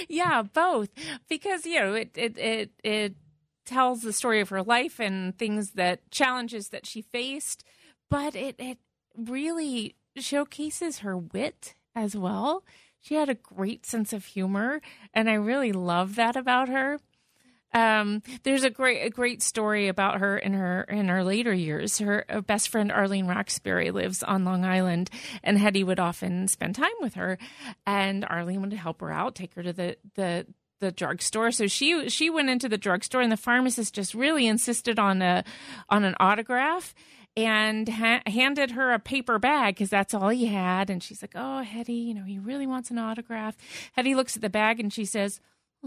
yeah, 0.07 0.41
both. 0.41 0.89
Because 1.29 1.65
you 1.65 1.79
know, 1.79 1.93
it 1.93 2.11
it 2.15 2.37
it 2.37 2.71
it 2.83 3.15
tells 3.65 4.01
the 4.01 4.13
story 4.13 4.39
of 4.39 4.49
her 4.49 4.63
life 4.63 4.99
and 4.99 5.37
things 5.37 5.71
that 5.71 6.09
challenges 6.11 6.69
that 6.69 6.85
she 6.85 7.01
faced, 7.01 7.63
but 8.09 8.35
it 8.35 8.55
it 8.57 8.77
really 9.15 9.95
showcases 10.15 10.99
her 10.99 11.17
wit 11.17 11.73
as 11.95 12.15
well. 12.15 12.63
She 13.01 13.15
had 13.15 13.29
a 13.29 13.35
great 13.35 13.85
sense 13.85 14.13
of 14.13 14.25
humor, 14.25 14.81
and 15.13 15.29
I 15.29 15.33
really 15.33 15.71
love 15.71 16.15
that 16.15 16.35
about 16.35 16.69
her. 16.69 16.99
Um, 17.73 18.23
there's 18.43 18.63
a 18.63 18.69
great 18.69 19.05
a 19.05 19.09
great 19.09 19.43
story 19.43 19.87
about 19.87 20.19
her 20.19 20.37
in 20.37 20.53
her 20.53 20.83
in 20.83 21.09
her 21.09 21.23
later 21.23 21.53
years. 21.53 21.97
Her 21.99 22.25
best 22.45 22.69
friend 22.69 22.91
Arlene 22.91 23.27
Roxbury 23.27 23.91
lives 23.91 24.23
on 24.23 24.45
Long 24.45 24.63
Island, 24.63 25.09
and 25.43 25.57
Hedy 25.57 25.85
would 25.85 25.99
often 25.99 26.47
spend 26.47 26.75
time 26.75 26.89
with 27.01 27.15
her, 27.15 27.37
and 27.85 28.25
Arlene 28.25 28.61
would 28.61 28.73
help 28.73 29.01
her 29.01 29.11
out, 29.11 29.35
take 29.35 29.53
her 29.55 29.63
to 29.63 29.73
the 29.73 29.97
the 30.15 30.47
the 30.79 30.91
drugstore. 30.91 31.51
So 31.51 31.67
she 31.67 32.09
she 32.09 32.29
went 32.29 32.49
into 32.49 32.69
the 32.69 32.77
drugstore, 32.77 33.21
and 33.21 33.31
the 33.31 33.37
pharmacist 33.37 33.93
just 33.93 34.13
really 34.13 34.47
insisted 34.47 34.97
on 34.97 35.21
a 35.21 35.43
on 35.89 36.03
an 36.03 36.15
autograph. 36.19 36.93
And 37.35 37.87
ha- 37.87 38.23
handed 38.25 38.71
her 38.71 38.91
a 38.91 38.97
paper 38.97 39.37
bag 39.37 39.75
because 39.75 39.91
that's 39.91 40.15
all 40.15 40.29
he 40.29 40.47
had. 40.47 40.89
And 40.89 41.03
she's 41.03 41.21
like, 41.21 41.33
"Oh, 41.35 41.63
Hedy, 41.63 42.07
you 42.07 42.15
know, 42.15 42.23
he 42.23 42.39
really 42.39 42.65
wants 42.65 42.89
an 42.89 42.97
autograph." 42.97 43.55
Hedy 43.95 44.15
looks 44.15 44.35
at 44.35 44.41
the 44.41 44.49
bag 44.49 44.79
and 44.79 44.91
she 44.91 45.05
says, 45.05 45.39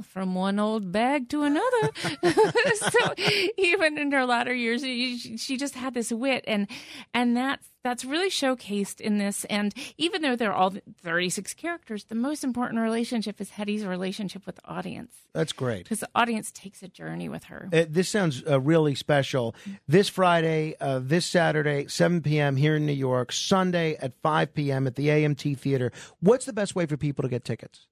from 0.02 0.34
one 0.34 0.58
old 0.58 0.92
bag 0.92 1.28
to 1.30 1.42
another. 1.42 1.90
so 2.74 3.14
even 3.58 3.98
in 3.98 4.12
her 4.12 4.26
latter 4.26 4.54
years, 4.54 4.82
she, 4.82 5.56
just 5.56 5.74
had 5.74 5.94
this 5.94 6.10
wit, 6.12 6.44
and 6.46 6.68
and 7.12 7.36
that's 7.36 7.70
that's 7.82 8.04
really 8.04 8.28
showcased 8.28 9.00
in 9.00 9.18
this. 9.18 9.44
And 9.46 9.74
even 9.96 10.22
though 10.22 10.36
there 10.36 10.52
are 10.52 10.54
all 10.54 10.74
36 11.02 11.54
characters, 11.54 12.04
the 12.04 12.14
most 12.14 12.44
important 12.44 12.80
relationship 12.80 13.40
is 13.40 13.50
Hedy's 13.50 13.84
relationship 13.84 14.46
with 14.46 14.56
the 14.56 14.68
audience 14.68 15.14
That's 15.32 15.52
great. 15.52 15.84
because 15.84 16.00
the 16.00 16.10
audience 16.14 16.50
takes 16.52 16.82
a 16.82 16.88
journey 16.88 17.28
with 17.28 17.44
her. 17.44 17.68
Uh, 17.72 17.84
this 17.88 18.08
sounds 18.08 18.42
uh, 18.46 18.60
really 18.60 18.94
special. 18.94 19.54
This 19.88 20.08
Friday, 20.08 20.74
uh, 20.80 21.00
this 21.02 21.26
Saturday, 21.26 21.86
7 21.88 22.20
p.m. 22.22 22.56
here 22.56 22.76
in 22.76 22.86
New 22.86 22.92
York, 22.92 23.32
Sunday 23.32 23.96
at 23.96 24.12
5 24.22 24.54
p.m. 24.54 24.86
at 24.86 24.96
the 24.96 25.08
AMT 25.08 25.58
Theater. 25.58 25.92
What's 26.20 26.44
the 26.44 26.52
best 26.52 26.74
way 26.74 26.86
for 26.86 26.96
people 26.96 27.22
to 27.22 27.28
get 27.28 27.44
tickets? 27.44 27.86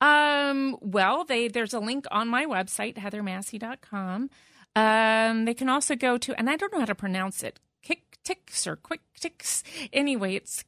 Um, 0.00 0.76
well, 0.80 1.24
they 1.24 1.48
there's 1.48 1.74
a 1.74 1.80
link 1.80 2.06
on 2.10 2.28
my 2.28 2.46
website, 2.46 2.96
heathermassie.com. 2.96 4.30
Um, 4.76 5.44
they 5.44 5.54
can 5.54 5.68
also 5.68 5.96
go 5.96 6.16
to, 6.18 6.38
and 6.38 6.48
I 6.48 6.56
don't 6.56 6.72
know 6.72 6.78
how 6.80 6.84
to 6.86 6.94
pronounce 6.94 7.42
it, 7.42 7.58
Kick 7.82 8.18
Ticks 8.24 8.66
or 8.66 8.76
Quick 8.76 9.00
Ticks. 9.18 9.62
Anyway, 9.92 10.34
it's 10.36 10.64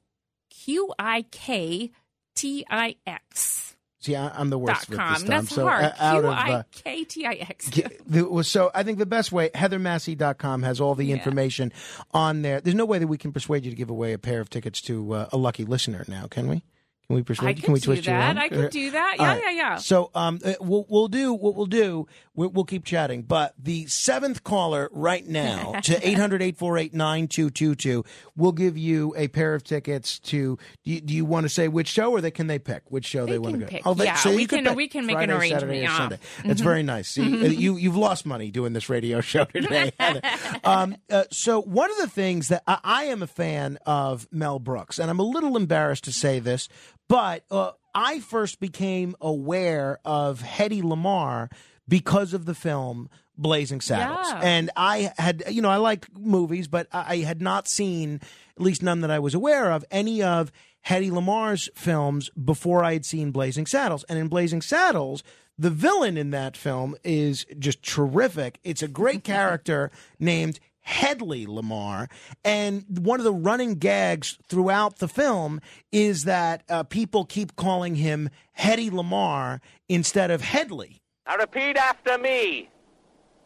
Q 0.51 0.93
I 0.99 1.23
K 1.31 1.91
T 2.35 2.65
I 2.71 2.97
X 3.07 3.77
See, 4.01 4.17
I'm 4.17 4.51
the 4.51 4.59
worst 4.59 4.91
with 4.91 4.99
com. 4.99 5.13
this 5.13 5.21
stuff. 5.21 5.29
That's 5.31 5.55
so 5.55 5.65
hard. 5.65 5.85
uh, 5.85 5.93
out 6.01 6.21
Q 6.23 6.29
of 6.29 6.35
I 6.37 6.51
uh, 6.55 6.63
K 6.73 7.05
T 7.05 7.25
I 7.25 7.33
X. 7.35 7.71
Ge- 7.71 7.85
the- 8.05 8.43
so 8.43 8.73
I 8.75 8.83
think 8.83 8.99
the 8.99 9.07
best 9.07 9.31
way, 9.31 9.51
heathermassie.com 9.51 10.65
has 10.65 10.81
all 10.81 10.97
the 10.97 11.05
Yeah. 11.05 11.15
information 11.15 11.73
on 12.13 12.43
there. 12.43 12.61
There's 12.61 12.75
no 12.75 12.85
way 12.85 12.99
that 12.99 13.07
we 13.07 13.17
can 13.17 13.31
persuade 13.33 13.65
you 13.65 13.71
to 13.71 13.77
give 13.77 13.91
away 13.91 14.13
a 14.13 14.19
pair 14.19 14.41
of 14.41 14.51
tickets 14.51 14.81
to 14.83 15.13
uh, 15.15 15.29
a 15.33 15.37
lucky 15.37 15.65
listener 15.65 16.05
now, 16.09 16.27
can 16.27 16.49
we? 16.49 16.65
Can 17.09 17.17
we 17.17 17.23
persuade 17.23 17.49
I 17.49 17.53
could 17.55 17.65
Can 17.65 17.73
we 17.75 17.81
twist 17.81 18.07
you 18.07 18.13
that. 18.13 18.19
around? 18.19 18.39
I 18.39 18.49
could 18.49 18.71
do 18.71 18.91
that. 18.93 19.17
Yeah, 19.19 19.27
right. 19.27 19.43
yeah, 19.45 19.51
yeah. 19.51 19.77
So 19.77 20.11
um, 20.15 20.39
uh, 20.45 20.55
we'll, 20.61 20.87
we'll 20.89 21.09
do 21.09 21.35
what 21.35 21.55
we'll 21.55 21.67
do. 21.67 22.07
We'll, 22.35 22.49
we'll 22.51 22.65
keep 22.65 22.85
chatting. 22.85 23.23
But 23.23 23.55
the 23.59 23.87
seventh 23.87 24.45
caller 24.45 24.89
right 24.93 25.27
now 25.27 25.73
to 25.83 26.09
800 26.09 26.41
848 26.43 26.95
9222 26.95 28.05
will 28.37 28.53
give 28.53 28.79
you 28.79 29.13
a 29.17 29.29
pair 29.29 29.55
of 29.55 29.65
tickets 29.65 30.19
to. 30.21 30.57
Do 30.85 30.91
you, 30.91 31.01
do 31.01 31.15
you 31.15 31.25
want 31.25 31.45
to 31.45 31.49
say 31.51 31.69
which 31.69 31.89
show 31.89 32.13
or 32.13 32.21
they, 32.21 32.31
can 32.31 32.47
they 32.47 32.59
pick 32.59 32.83
which 32.91 33.05
show 33.05 33.27
they, 33.27 33.33
They 33.33 33.39
want 33.39 33.55
to 33.57 33.61
go? 33.61 33.67
pick. 33.67 33.83
Oh, 33.87 33.95
they, 33.95 34.05
Yeah, 34.05 34.15
so 34.15 34.35
we 34.35 34.47
can, 34.47 34.65
can- 34.65 34.75
we 34.75 34.89
can 34.89 35.05
make 35.05 35.17
an 35.17 35.29
Friday, 35.29 35.33
arrangement, 35.35 35.61
Saturday, 35.61 35.81
yeah. 35.81 35.89
Mm-hmm. 35.89 35.97
Sunday. 35.99 36.19
That's 36.47 36.61
very 36.61 36.83
nice. 36.83 37.09
See, 37.09 37.23
uh, 37.23 37.49
you, 37.49 37.77
you've 37.77 37.97
lost 37.97 38.25
money 38.25 38.51
doing 38.51 38.73
this 38.73 38.89
radio 38.89 39.21
show 39.21 39.45
today. 39.45 39.93
Um, 40.65 40.97
uh, 41.11 41.25
so, 41.31 41.61
one 41.61 41.91
of 41.91 41.97
the 41.99 42.07
things 42.07 42.49
that 42.49 42.63
I, 42.67 42.79
I 42.85 43.05
am 43.07 43.23
a 43.23 43.27
fan 43.27 43.79
of 43.85 44.29
Mel 44.31 44.59
Brooks, 44.61 44.99
and 44.99 45.11
I'm 45.11 45.19
a 45.19 45.25
little 45.25 45.57
embarrassed 45.57 46.05
to 46.05 46.13
say 46.13 46.39
this, 46.39 46.69
but 47.13 47.45
uh, 47.51 47.73
I 47.95 48.21
first 48.21 48.59
became 48.59 49.15
aware 49.21 49.99
of 50.03 50.41
Hedy 50.41 50.83
Lamarr 50.83 51.53
because 51.87 52.33
of 52.33 52.47
the 52.47 52.55
film 52.55 53.11
Blazing 53.37 53.83
Saddles. 53.83 54.29
Yeah. 54.31 54.41
And 54.43 54.71
I 54.77 55.13
had, 55.19 55.43
you 55.51 55.61
know, 55.61 55.69
I 55.69 55.77
like 55.77 56.07
movies, 56.19 56.69
but 56.69 56.87
I 56.91 57.19
had 57.19 57.43
not 57.43 57.69
seen, 57.69 58.21
at 58.57 58.63
least 58.63 58.83
none 58.83 59.03
that 59.03 59.11
I 59.11 59.19
was 59.19 59.35
aware 59.35 59.73
of, 59.73 59.85
any 59.91 60.23
of 60.23 60.51
Hedy 60.87 61.11
Lamarr's 61.11 61.69
films 61.75 62.31
before 62.31 62.83
I 62.83 62.95
had 62.95 63.05
seen 63.05 63.31
Blazing 63.31 63.67
Saddles. 63.67 64.05
And 64.09 64.19
in 64.19 64.29
Blazing 64.29 64.63
Saddles, 64.63 65.23
the 65.59 65.69
villain 65.69 66.17
in 66.17 66.31
that 66.31 66.57
film 66.57 66.97
is 67.05 67.45
just 67.59 67.83
terrific. 67.83 68.59
It's 68.65 68.83
a 68.83 68.89
great 68.89 69.23
character 69.35 69.91
named 70.19 70.61
Hedley 70.83 71.47
Lamarr. 71.47 72.11
And 72.45 72.85
one 73.01 73.21
of 73.21 73.25
the 73.25 73.33
running 73.33 73.77
gags 73.77 74.39
throughout 74.49 74.99
the 74.99 75.09
film 75.09 75.61
is 75.91 76.25
that 76.25 76.65
uh, 76.69 76.83
people 76.83 77.25
keep 77.25 77.57
calling 77.57 77.95
him 77.95 78.29
Hedy 78.59 78.91
Lamarr 78.91 79.61
instead 79.89 80.31
of 80.31 80.43
Hedley. 80.43 81.01
Now 81.27 81.37
repeat 81.37 81.77
after 81.77 82.19
me. 82.19 82.69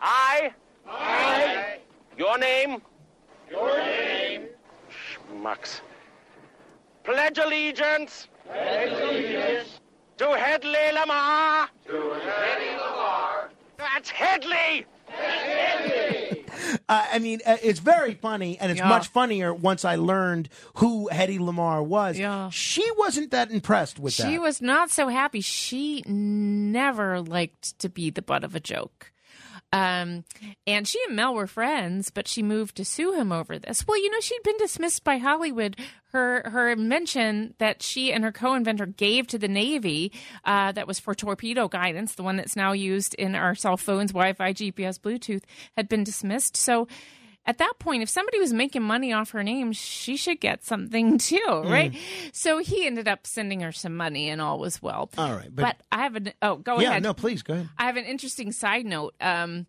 I, 0.01 0.53
I, 0.89 1.79
Your 2.19 2.39
name? 2.39 2.83
Your 3.51 3.77
name? 3.79 4.47
Schmucks. 4.91 5.81
Pledge 7.05 7.39
allegiance. 7.39 8.29
Pledge 8.47 8.93
allegiance. 8.93 9.81
To 10.19 10.35
Hedley 10.37 10.93
Lamarr. 10.93 11.69
To 11.87 11.93
Hedley 11.93 12.79
Lamarr. 12.79 13.49
That's 13.77 14.11
Hedley. 14.11 14.87
Uh, 16.89 17.05
I 17.13 17.19
mean, 17.19 17.41
uh, 17.45 17.57
it's 17.63 17.81
very 17.81 18.15
funny, 18.15 18.59
and 18.59 18.71
it's 18.71 18.79
Yeah. 18.81 18.89
much 18.89 19.09
funnier 19.09 19.53
once 19.53 19.85
I 19.85 19.97
learned 19.97 20.49
who 20.75 21.09
Hedy 21.13 21.39
Lamarr 21.39 21.85
was. 21.85 22.17
Yeah. 22.19 22.49
She 22.51 22.89
wasn't 22.97 23.31
that 23.33 23.51
impressed 23.51 23.99
with 23.99 24.13
She 24.15 24.23
that. 24.23 24.31
She 24.31 24.39
was 24.39 24.61
not 24.63 24.91
so 24.91 25.09
happy. 25.09 25.41
She 25.41 26.03
never 26.07 27.21
liked 27.21 27.79
to 27.81 27.89
be 27.89 28.11
the 28.11 28.23
butt 28.23 28.45
of 28.45 28.55
a 28.55 28.61
joke. 28.61 29.13
Um, 29.73 30.25
and 30.67 30.87
she 30.87 30.99
and 31.07 31.17
Mel 31.17 31.35
were 31.35 31.47
friends, 31.47 32.11
but 32.11 32.29
she 32.29 32.43
moved 32.43 32.77
to 32.77 32.85
sue 32.85 33.13
him 33.13 33.33
over 33.33 33.59
this. 33.59 33.87
Well, 33.87 34.01
you 34.01 34.11
know, 34.11 34.21
she'd 34.21 34.43
been 34.43 34.57
dismissed 34.59 35.05
by 35.05 35.19
Hollywood. 35.19 35.77
Her 36.13 36.49
her 36.51 36.71
invention 36.71 37.55
that 37.59 37.83
she 37.83 38.13
and 38.13 38.25
her 38.25 38.33
co-inventor 38.33 38.87
gave 38.87 39.27
to 39.29 39.39
the 39.39 39.49
Navy, 39.49 40.13
uh, 40.45 40.73
that 40.73 40.87
was 40.87 40.99
for 40.99 41.15
torpedo 41.15 41.69
guidance, 41.69 42.15
the 42.15 42.23
one 42.23 42.37
that's 42.37 42.57
now 42.57 42.73
used 42.73 43.15
in 43.15 43.35
our 43.35 43.55
cell 43.55 43.77
phones, 43.77 44.13
Wi-Fi, 44.13 44.53
GPS, 44.53 44.99
Bluetooth, 44.99 45.43
had 45.77 45.89
been 45.89 46.05
dismissed. 46.05 46.57
So. 46.57 46.87
At 47.47 47.59
that 47.59 47.75
point, 47.79 48.03
if 48.03 48.09
somebody 48.09 48.39
was 48.41 48.53
making 48.53 48.83
money 48.83 49.13
off 49.13 49.31
her 49.31 49.43
name, 49.45 49.73
she 49.73 50.17
should 50.17 50.41
get 50.41 50.65
something 50.65 51.17
too, 51.31 51.41
Mm. 51.47 51.71
right? 51.71 51.95
So 52.33 52.59
he 52.59 52.87
ended 52.87 53.07
up 53.09 53.27
sending 53.27 53.61
her 53.61 53.73
some 53.73 53.97
money, 53.97 54.29
and 54.29 54.41
all 54.43 54.59
was 54.59 54.83
well. 54.83 55.11
All 55.17 55.33
right, 55.33 55.49
but- 55.55 55.63
but, 55.63 55.77
I 55.93 56.03
have 56.03 56.17
an 56.17 56.33
oh, 56.43 56.57
go 56.57 56.81
yeah, 56.81 56.91
ahead. 56.91 57.03
no, 57.03 57.15
please 57.15 57.43
go 57.43 57.55
ahead. 57.55 57.69
I 57.79 57.85
have 57.87 57.97
an 57.97 58.05
interesting 58.05 58.53
side 58.53 58.85
note. 58.87 59.15
Um, 59.21 59.67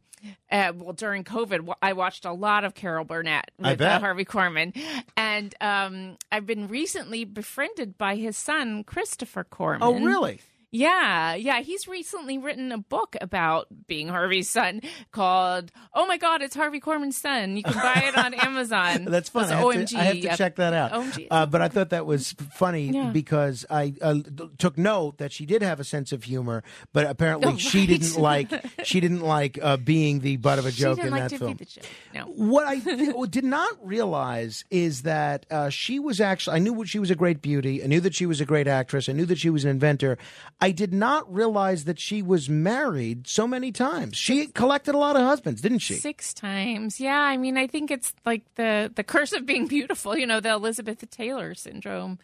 uh, 0.51 0.73
well, 0.75 0.93
during 0.93 1.23
COVID, 1.23 1.71
I 1.81 1.93
watched 1.93 2.25
a 2.25 2.33
lot 2.33 2.63
of 2.63 2.73
Carol 2.73 3.05
Burnett 3.05 3.51
with 3.59 3.79
uh. 3.79 3.99
Harvey 3.99 4.25
Korman, 4.25 4.75
and 5.15 5.53
um, 5.61 6.17
I've 6.31 6.47
been 6.47 6.67
recently 6.67 7.23
befriended 7.23 7.97
by 7.99 8.15
his 8.15 8.35
son 8.35 8.83
Christopher 8.83 9.43
Korman. 9.43 9.79
Oh, 9.81 9.99
really? 9.99 10.41
Yeah, 10.71 11.35
yeah. 11.35 11.61
He's 11.61 11.87
recently 11.87 12.37
written 12.37 12.73
a 12.73 12.77
book 12.77 13.15
about 13.21 13.67
being 13.87 14.09
Harvey's 14.09 14.49
son 14.49 14.81
called 15.11 15.71
"Oh 15.93 16.05
My 16.07 16.17
God, 16.17 16.41
It's 16.41 16.55
Harvey 16.55 16.81
Korman's 16.81 17.15
Son." 17.17 17.55
You 17.55 17.63
can 17.63 17.73
buy 17.73 18.03
it 18.07 18.17
on 18.17 18.33
Amazon. 18.45 19.05
That's 19.05 19.29
fun. 19.29 19.43
It's 19.43 19.51
I 19.53 19.55
have, 19.55 19.65
OMG. 19.65 19.87
to, 19.89 19.97
I 19.97 20.03
have 20.03 20.21
to 20.21 20.37
check 20.37 20.55
that 20.57 20.73
out. 20.73 20.91
OMG. 20.91 21.27
Uh, 21.31 21.45
but 21.45 21.61
I 21.61 21.69
thought 21.69 21.91
that 21.91 22.05
was 22.05 22.33
funny 22.53 22.89
Yeah. 22.89 23.11
because 23.11 23.65
I 23.69 23.93
uh, 24.01 24.15
took 24.57 24.77
note 24.77 25.19
that 25.19 25.31
she 25.31 25.45
did 25.45 25.61
have 25.61 25.79
a 25.79 25.85
sense 25.85 26.11
of 26.11 26.23
humor, 26.23 26.63
but 26.91 27.05
apparently 27.05 27.47
Oh, 27.53 27.57
she 27.57 27.87
didn't 27.87 28.17
like 28.17 28.51
she 28.83 28.99
didn't 28.99 29.21
like 29.21 29.57
uh, 29.61 29.77
being 29.77 30.19
the 30.19 30.35
butt 30.35 30.59
of 30.59 30.65
a 30.65 30.71
She 30.71 30.81
joke 30.81 30.97
didn't 30.97 31.07
in 31.07 31.11
like 31.13 31.21
that 31.23 31.29
to 31.29 31.37
film. 31.37 31.53
be 31.53 31.63
the 31.63 31.65
joke. 31.65 31.85
No. 32.13 32.21
What 32.25 32.67
I 32.67 32.79
did 33.29 33.45
not 33.45 33.73
realize 33.81 34.65
is 34.69 35.03
that 35.03 35.45
uh, 35.49 35.69
she 35.69 35.97
was 35.99 36.19
actually, 36.19 36.57
I 36.57 36.59
knew 36.59 36.83
she 36.85 36.99
was 36.99 37.09
a 37.09 37.15
great 37.15 37.41
beauty. 37.41 37.81
I 37.81 37.87
knew 37.87 38.01
that 38.01 38.13
she 38.15 38.25
was 38.25 38.41
a 38.41 38.45
great 38.45 38.67
actress. 38.67 39.07
I 39.07 39.13
knew 39.13 39.25
that 39.27 39.37
she 39.37 39.49
was 39.49 39.63
an 39.63 39.69
inventor. 39.71 40.17
I 40.59 40.71
did 40.71 40.91
not 40.91 41.31
realize 41.31 41.85
that 41.85 41.99
she 41.99 42.21
was 42.23 42.49
married 42.49 43.27
so 43.27 43.47
many 43.47 43.71
times. 43.71 44.17
She 44.17 44.47
collected 44.47 44.95
a 44.95 44.97
lot 44.97 45.15
of 45.15 45.21
husbands, 45.21 45.61
didn't 45.61 45.79
she? 45.79 45.95
Six 45.95 46.33
times. 46.33 46.99
Yeah, 46.99 47.19
I 47.19 47.37
mean, 47.37 47.57
I 47.57 47.67
think 47.67 47.91
it's 47.91 48.13
like 48.25 48.43
the 48.55 48.91
the 48.93 49.03
curse 49.03 49.33
of 49.33 49.45
being 49.45 49.67
beautiful. 49.77 50.17
You 50.17 50.25
know, 50.25 50.39
the 50.39 50.53
Elizabeth 50.53 51.07
Taylor 51.11 51.53
syndrome. 51.53 52.17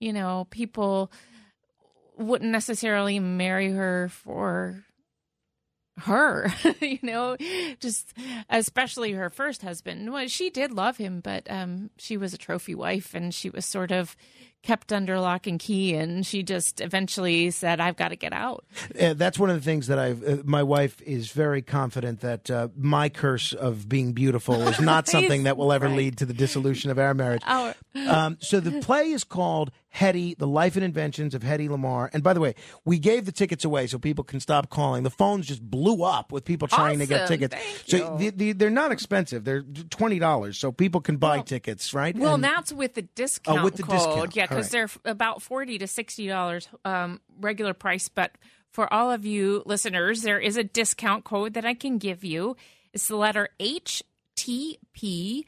You 0.00 0.12
know, 0.12 0.46
people 0.50 1.12
wouldn't 2.16 2.50
necessarily 2.50 3.20
marry 3.20 3.70
her 3.70 4.08
for 4.08 4.84
her. 5.98 6.52
you 6.80 6.98
know, 7.02 7.36
just 7.80 8.12
especially 8.50 9.12
her 9.12 9.30
first 9.30 9.62
husband. 9.62 10.12
Well, 10.12 10.26
she 10.26 10.50
did 10.50 10.72
love 10.72 10.96
him, 10.96 11.20
but 11.20 11.48
um, 11.50 11.90
she 11.96 12.16
was 12.16 12.34
a 12.34 12.38
trophy 12.38 12.74
wife, 12.74 13.14
and 13.14 13.32
she 13.32 13.50
was 13.50 13.64
sort 13.64 13.92
of 13.92 14.16
kept 14.62 14.92
under 14.92 15.18
lock 15.20 15.46
and 15.46 15.60
key 15.60 15.94
and 15.94 16.26
she 16.26 16.42
just 16.42 16.80
eventually 16.80 17.50
said 17.50 17.80
i've 17.80 17.96
got 17.96 18.08
to 18.08 18.16
get 18.16 18.32
out 18.32 18.64
Uh, 19.00 19.14
that's 19.14 19.38
one 19.38 19.50
of 19.50 19.56
the 19.56 19.62
things 19.62 19.86
that 19.86 19.98
I've. 19.98 20.22
Uh, 20.22 20.36
my 20.44 20.62
wife 20.62 21.00
is 21.02 21.30
very 21.30 21.62
confident 21.62 22.20
that 22.20 22.50
uh, 22.50 22.68
my 22.76 23.08
curse 23.08 23.52
of 23.52 23.88
being 23.88 24.12
beautiful 24.12 24.66
is 24.68 24.80
not 24.80 25.06
something 25.14 25.44
that 25.44 25.56
will 25.56 25.72
ever 25.72 25.86
Right. 25.86 25.96
lead 25.96 26.18
to 26.18 26.26
the 26.26 26.34
dissolution 26.34 26.90
of 26.90 26.98
our 26.98 27.14
marriage. 27.14 27.42
Our- 27.46 27.74
Um, 27.98 28.36
so 28.40 28.60
the 28.60 28.80
play 28.80 29.10
is 29.10 29.24
called 29.24 29.72
Hedy: 29.92 30.38
The 30.38 30.46
Life 30.46 30.76
and 30.76 30.84
Inventions 30.84 31.34
of 31.34 31.42
Hedy 31.42 31.68
Lamarr. 31.68 32.08
And 32.12 32.22
by 32.22 32.32
the 32.32 32.38
way, 32.38 32.54
we 32.84 32.96
gave 33.00 33.24
the 33.26 33.32
tickets 33.32 33.64
away 33.64 33.88
so 33.88 33.98
people 33.98 34.22
can 34.22 34.38
stop 34.38 34.70
calling. 34.70 35.02
The 35.02 35.10
phones 35.10 35.46
just 35.48 35.62
blew 35.68 36.04
up 36.04 36.30
with 36.30 36.44
people 36.44 36.68
trying 36.68 37.00
to 37.00 37.06
get 37.06 37.26
tickets. 37.26 37.56
Thank 37.56 37.82
so 38.02 38.16
the, 38.16 38.30
the, 38.30 38.52
they're 38.52 38.70
not 38.70 38.92
expensive. 38.92 39.42
They're 39.44 39.62
twenty 39.90 40.20
dollars, 40.20 40.58
so 40.58 40.70
people 40.70 41.00
can 41.00 41.16
buy 41.16 41.40
tickets, 41.40 41.92
right? 41.92 42.16
Well, 42.16 42.34
And- 42.34 42.44
that's 42.44 42.72
with 42.72 42.94
the 42.94 43.02
discount 43.02 43.58
Oh, 43.60 43.64
with 43.64 43.74
the 43.74 43.82
code. 43.82 43.96
discount. 43.98 44.36
Yeah, 44.36 44.46
because 44.48 44.66
right. 44.66 44.88
they're 45.04 45.12
about 45.12 45.42
forty 45.42 45.78
to 45.78 45.86
sixty 45.86 46.26
dollars 46.26 46.68
um, 46.84 47.20
regular 47.40 47.74
price. 47.74 48.08
But 48.08 48.32
for 48.70 48.92
all 48.92 49.10
of 49.10 49.24
you 49.24 49.62
listeners, 49.66 50.22
there 50.22 50.38
is 50.40 50.56
a 50.56 50.64
discount 50.64 51.24
code 51.24 51.54
that 51.54 51.64
I 51.64 51.74
can 51.74 51.98
give 51.98 52.24
you. 52.24 52.56
It's 52.92 53.08
the 53.08 53.16
letter 53.16 53.48
HTP 53.60 55.44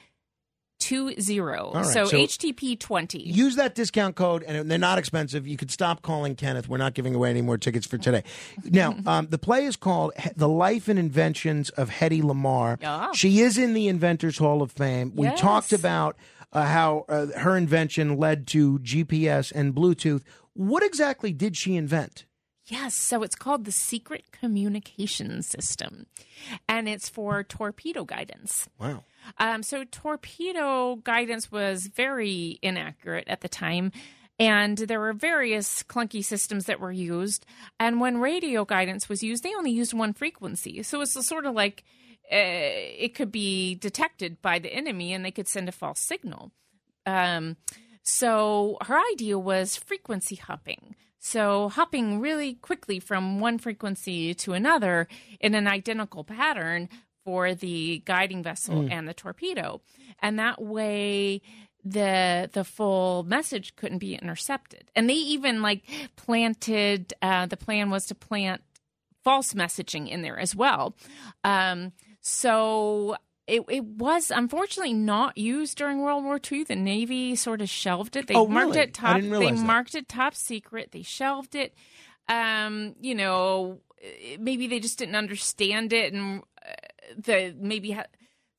two 0.79 1.15
zero. 1.21 1.73
right, 1.75 1.85
So, 1.85 2.07
so- 2.07 2.17
HTP 2.17 2.79
twenty. 2.79 3.23
Use 3.23 3.57
that 3.57 3.75
discount 3.75 4.17
code, 4.17 4.43
and 4.43 4.71
they're 4.71 4.79
not 4.79 4.99
expensive. 4.99 5.47
You 5.47 5.57
could 5.57 5.71
stop 5.71 6.03
calling 6.03 6.35
Kenneth. 6.35 6.69
We're 6.69 6.79
not 6.79 6.95
giving 6.95 7.15
away 7.15 7.31
any 7.31 7.43
more 7.43 7.59
tickets 7.59 7.87
for 7.87 7.99
today. 7.99 8.25
Now, 8.65 8.97
um, 9.07 9.27
the 9.29 9.39
play 9.39 9.65
is 9.65 9.77
called 9.77 10.13
"The 10.37 10.49
Life 10.49 10.89
and 10.89 10.99
Inventions 10.99 11.71
of 11.71 11.91
Hedy 11.91 12.23
Lamarr." 12.23 12.79
Yeah. 12.81 13.13
She 13.13 13.41
is 13.41 13.59
in 13.59 13.75
the 13.75 13.89
Inventors 13.89 14.39
Hall 14.39 14.63
of 14.63 14.73
Fame. 14.73 15.13
We 15.15 15.27
Yes. 15.27 15.41
talked 15.41 15.73
about 15.73 16.17
uh, 16.53 16.65
how 16.65 17.05
uh, 17.09 17.27
her 17.39 17.57
invention 17.57 18.17
led 18.17 18.47
to 18.49 18.79
GPS 18.81 19.53
and 19.53 19.75
Bluetooth. 19.75 20.23
What 20.53 20.83
exactly 20.83 21.33
did 21.33 21.57
she 21.57 21.77
invent? 21.77 22.27
Yes, 22.67 22.95
so 22.95 23.23
it's 23.25 23.35
called 23.35 23.65
the 23.65 23.73
Secret 23.73 24.25
Communication 24.31 25.43
System, 25.43 26.07
and 26.69 26.89
it's 26.89 27.09
for 27.09 27.43
torpedo 27.43 28.05
guidance. 28.05 28.69
Wow. 28.79 29.03
Um, 29.39 29.63
so 29.65 29.85
torpedo 29.85 30.97
guidance 30.97 31.51
was 31.51 31.87
very 31.87 32.59
inaccurate 32.63 33.29
at 33.29 33.41
the 33.41 33.49
time. 33.49 33.93
And 34.39 34.79
there 34.79 35.01
were 35.01 35.13
various 35.13 35.83
clunky 35.83 36.25
systems 36.25 36.65
that 36.65 36.81
were 36.81 36.91
used. 36.91 37.45
And 37.79 38.01
when 38.01 38.21
radio 38.21 38.65
guidance 38.65 39.07
was 39.07 39.23
used, 39.23 39.43
they 39.43 39.55
only 39.55 39.71
used 39.71 39.93
one 39.93 40.15
frequency. 40.15 40.83
So 40.83 41.03
it's 41.03 41.27
sort 41.29 41.45
of 41.45 41.55
like 41.55 41.85
it 42.31 43.15
could 43.15 43.33
be 43.33 43.75
detected 43.75 44.41
by 44.41 44.59
the 44.59 44.73
enemy 44.73 45.13
and 45.13 45.25
they 45.25 45.31
could 45.31 45.49
send 45.49 45.69
a 45.69 45.73
false 45.73 46.01
signal. 46.01 46.53
Um, 47.07 47.57
so 48.03 48.79
her 48.83 48.99
idea 49.13 49.39
was 49.39 49.77
frequency 49.77 50.37
hopping. 50.37 50.95
So 51.19 51.69
hopping 51.69 52.21
really 52.21 52.55
quickly 52.55 52.99
from 52.99 53.41
one 53.41 53.59
frequency 53.59 54.33
to 54.35 54.53
another 54.53 55.07
in 55.39 55.55
an 55.55 55.67
identical 55.67 56.25
pattern 56.25 56.89
for 57.25 57.55
the 57.55 58.03
guiding 58.07 58.43
vessel 58.43 58.89
and 58.91 59.07
the 59.07 59.13
torpedo. 59.13 59.83
And 60.23 60.39
that 60.39 60.63
way 60.63 61.43
the 61.85 62.49
the 62.53 62.65
full 62.65 63.23
message 63.25 63.77
couldn't 63.77 63.99
be 63.99 64.15
intercepted. 64.15 64.91
And 64.97 65.09
they 65.09 65.15
even 65.15 65.63
like 65.63 65.83
planted 66.17 67.13
uh, 67.21 67.47
the 67.47 67.57
plan 67.57 67.91
was 67.91 68.07
to 68.07 68.15
plant 68.15 68.63
false 69.23 69.53
messaging 69.53 70.09
in 70.09 70.23
there 70.23 70.39
as 70.39 70.55
well. 70.55 70.97
Um, 71.45 71.93
so 72.21 73.17
it, 73.47 73.63
it 73.69 73.85
was 73.85 74.31
unfortunately 74.31 74.93
not 74.95 75.37
used 75.37 75.77
during 75.79 76.01
World 76.01 76.25
War 76.25 76.39
II. 76.51 76.65
The 76.65 76.77
Navy 76.77 77.35
sort 77.35 77.61
of 77.61 77.69
shelved 77.69 78.17
it. 78.17 78.27
They 78.29 78.35
Oh, 78.35 78.47
marked 78.47 78.71
really? 78.75 78.81
it 78.83 78.95
top. 78.95 79.21
They 79.21 79.29
that. 79.51 79.57
marked 79.59 79.95
it 79.95 80.09
top 80.09 80.35
secret. 80.35 80.93
They 80.93 81.03
shelved 81.03 81.55
it. 81.55 81.75
Um, 82.29 82.95
you 83.01 83.15
know, 83.15 83.81
maybe 84.39 84.67
they 84.69 84.79
just 84.79 84.99
didn't 84.99 85.17
understand 85.17 85.93
it, 85.93 86.13
and 86.13 86.43
uh, 86.65 86.73
the 87.17 87.57
maybe 87.59 87.91
ha- 87.91 88.05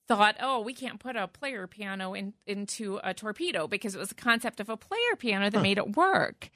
thought, 0.10 0.36
oh, 0.42 0.60
we 0.60 0.74
can't 0.74 1.00
put 1.00 1.16
a 1.16 1.26
player 1.30 1.68
piano 1.68 2.14
in, 2.14 2.34
into 2.46 3.00
a 3.02 3.14
torpedo 3.14 3.68
because 3.68 3.96
it 3.96 3.98
was 4.00 4.10
the 4.10 4.16
concept 4.16 4.60
of 4.60 4.68
a 4.68 4.76
player 4.76 5.16
piano 5.18 5.50
that 5.50 5.62
made 5.62 5.78
it 5.78 5.96
work. 5.96 6.50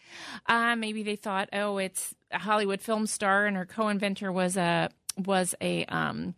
Uh, 0.46 0.76
maybe 0.76 1.04
they 1.04 1.16
thought, 1.16 1.48
oh, 1.54 1.78
it's 1.78 2.14
a 2.32 2.40
Hollywood 2.40 2.82
film 2.82 3.08
star, 3.08 3.46
and 3.46 3.56
her 3.56 3.66
co-inventor 3.66 4.30
was 4.30 4.58
a 4.58 4.90
was 5.18 5.56
a 5.62 5.86
um, 5.86 6.36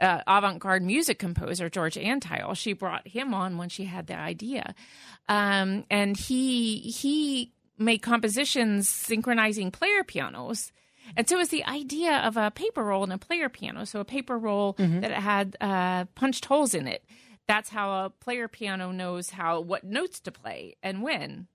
uh, 0.00 0.22
avant-garde 0.26 0.82
music 0.82 1.18
composer 1.18 1.68
George 1.68 1.96
Antheil. 1.96 2.56
She 2.56 2.72
brought 2.72 3.06
him 3.06 3.34
on 3.34 3.58
when 3.58 3.68
she 3.68 3.84
had 3.84 4.06
the 4.06 4.16
idea, 4.16 4.74
um, 5.28 5.84
and 5.90 6.16
he 6.16 6.78
he 6.78 7.52
made 7.78 7.98
compositions 7.98 8.88
synchronizing 8.88 9.70
player 9.70 10.04
pianos. 10.04 10.72
And 11.16 11.28
so 11.28 11.36
it 11.36 11.38
was 11.38 11.48
the 11.48 11.64
idea 11.64 12.18
of 12.18 12.36
a 12.36 12.50
paper 12.50 12.84
roll 12.84 13.02
and 13.02 13.12
a 13.12 13.18
player 13.18 13.48
piano. 13.48 13.84
So 13.84 14.00
a 14.00 14.04
paper 14.04 14.38
roll 14.38 14.76
that 15.00 15.10
had 15.10 15.56
uh, 15.60 16.04
punched 16.14 16.44
holes 16.44 16.74
in 16.74 16.86
it. 16.86 17.04
That's 17.48 17.70
how 17.70 18.04
a 18.04 18.10
player 18.10 18.46
piano 18.46 18.92
knows 18.92 19.30
how 19.30 19.60
what 19.60 19.82
notes 19.82 20.20
to 20.20 20.30
play 20.30 20.76
and 20.82 21.02
when. 21.02 21.48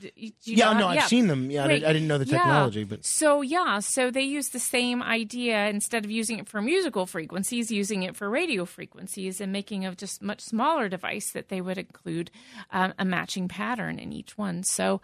Do 0.00 0.10
you 0.16 0.32
yeah, 0.44 0.72
know- 0.72 0.80
no, 0.80 0.88
I've 0.88 1.08
seen 1.08 1.26
them. 1.26 1.50
Yeah, 1.50 1.64
I, 1.64 1.68
did- 1.68 1.84
I 1.84 1.92
didn't 1.92 2.08
know 2.08 2.18
the 2.18 2.24
Yeah. 2.26 2.38
technology, 2.38 2.84
but 2.84 3.04
So 3.04 3.42
yeah, 3.42 3.78
so 3.80 4.10
they 4.10 4.22
use 4.22 4.48
the 4.48 4.58
same 4.58 5.02
idea 5.02 5.66
instead 5.68 6.04
of 6.04 6.10
using 6.10 6.38
it 6.38 6.48
for 6.48 6.60
musical 6.62 7.06
frequencies, 7.06 7.70
using 7.70 8.02
it 8.02 8.16
for 8.16 8.28
radio 8.30 8.64
frequencies, 8.64 9.40
and 9.40 9.52
making 9.52 9.84
a 9.86 9.94
just 9.94 10.22
much 10.22 10.40
smaller 10.40 10.88
device 10.88 11.30
that 11.32 11.48
they 11.48 11.60
would 11.60 11.78
include 11.78 12.30
um, 12.70 12.94
a 12.98 13.04
matching 13.04 13.48
pattern 13.48 13.98
in 13.98 14.12
each 14.12 14.36
one. 14.38 14.62
So, 14.62 15.00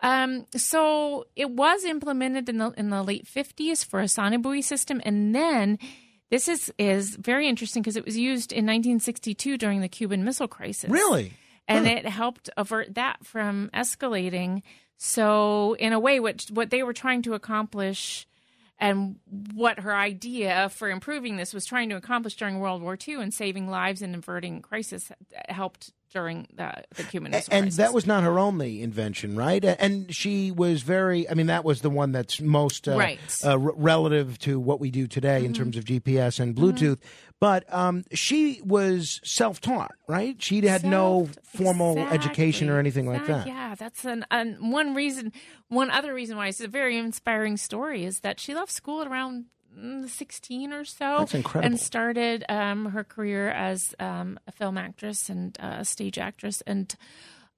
um, 0.00 0.46
so 0.56 1.26
it 1.36 1.50
was 1.50 1.84
implemented 1.84 2.48
in 2.48 2.58
the 2.58 2.70
in 2.76 2.90
the 2.90 3.02
late 3.02 3.26
fifties 3.26 3.84
for 3.84 4.00
a 4.00 4.04
sonobuoy 4.04 4.62
system, 4.64 5.00
and 5.04 5.34
then. 5.34 5.78
This 6.30 6.46
is, 6.46 6.70
is 6.78 7.16
very 7.16 7.48
interesting 7.48 7.80
because 7.82 7.96
it 7.96 8.04
was 8.04 8.18
used 8.18 8.52
in 8.52 8.66
1962 8.66 9.56
during 9.56 9.80
the 9.80 9.88
Cuban 9.88 10.24
Missile 10.24 10.46
Crisis 10.46 10.90
really, 10.90 11.32
and 11.68 11.86
it 11.86 12.06
helped 12.06 12.50
avert 12.56 12.94
that 12.94 13.24
from 13.24 13.70
escalating. 13.74 14.62
So, 14.96 15.74
in 15.74 15.92
a 15.92 16.00
way, 16.00 16.18
what 16.18 16.46
what 16.52 16.70
they 16.70 16.82
were 16.82 16.94
trying 16.94 17.22
to 17.22 17.34
accomplish, 17.34 18.26
and 18.78 19.16
what 19.54 19.80
her 19.80 19.94
idea 19.94 20.70
for 20.70 20.88
improving 20.88 21.36
this 21.36 21.54
was 21.54 21.66
trying 21.66 21.90
to 21.90 21.96
accomplish 21.96 22.34
during 22.36 22.58
World 22.58 22.82
War 22.82 22.96
II 23.06 23.16
and 23.16 23.32
saving 23.32 23.68
lives 23.68 24.02
and 24.02 24.14
averting 24.14 24.62
crisis, 24.62 25.10
uh, 25.10 25.52
helped 25.52 25.92
during 26.12 26.46
the, 26.54 26.72
the 26.96 27.02
Cuban 27.04 27.30
Missile 27.32 27.52
and 27.54 27.70
that 27.72 27.92
was 27.92 28.06
not 28.06 28.22
her 28.22 28.38
only 28.38 28.82
invention, 28.82 29.36
right? 29.36 29.64
And 29.64 30.14
she 30.14 30.50
was 30.50 30.82
very. 30.82 31.28
I 31.28 31.34
mean, 31.34 31.46
that 31.48 31.64
was 31.64 31.80
the 31.82 31.90
one 31.90 32.12
that's 32.12 32.40
most 32.40 32.88
uh, 32.88 32.96
Right. 32.96 33.18
uh, 33.44 33.50
r- 33.50 33.58
relative 33.58 34.38
to 34.40 34.58
what 34.58 34.80
we 34.80 34.90
do 34.90 35.06
today 35.06 35.44
in 35.44 35.52
terms 35.52 35.76
of 35.76 35.84
GPS 35.84 36.40
and 36.40 36.54
Bluetooth. 36.54 36.98
But 37.40 37.72
um, 37.72 38.04
she 38.12 38.60
was 38.64 39.20
self-taught, 39.22 39.92
right? 40.08 40.42
She 40.42 40.60
had 40.66 40.82
no 40.84 41.28
formal 41.44 41.92
exactly, 41.92 42.18
education 42.18 42.68
or 42.68 42.78
anything 42.80 43.06
like 43.06 43.26
that. 43.26 43.46
Yeah, 43.46 43.76
that's 43.76 44.04
an, 44.04 44.24
an 44.30 44.70
one 44.72 44.94
reason. 44.94 45.32
One 45.68 45.90
other 45.90 46.12
reason 46.14 46.36
why 46.36 46.48
it's 46.48 46.60
a 46.60 46.66
very 46.66 46.96
inspiring 46.98 47.56
story 47.56 48.04
is 48.04 48.20
that 48.20 48.40
she 48.40 48.54
left 48.54 48.72
school 48.72 49.02
at 49.02 49.06
around 49.06 49.44
mm, 49.78 50.08
sixteen 50.08 50.72
or 50.72 50.84
so. 50.84 51.16
That's 51.20 51.34
incredible. 51.34 51.66
And 51.70 51.80
started 51.80 52.44
um, 52.48 52.86
her 52.86 53.04
career 53.04 53.50
as 53.50 53.94
um, 53.98 54.38
a 54.46 54.52
film 54.52 54.76
actress 54.76 55.28
and 55.28 55.56
uh, 55.60 55.84
stage 55.84 56.18
actress, 56.18 56.62
and 56.66 56.94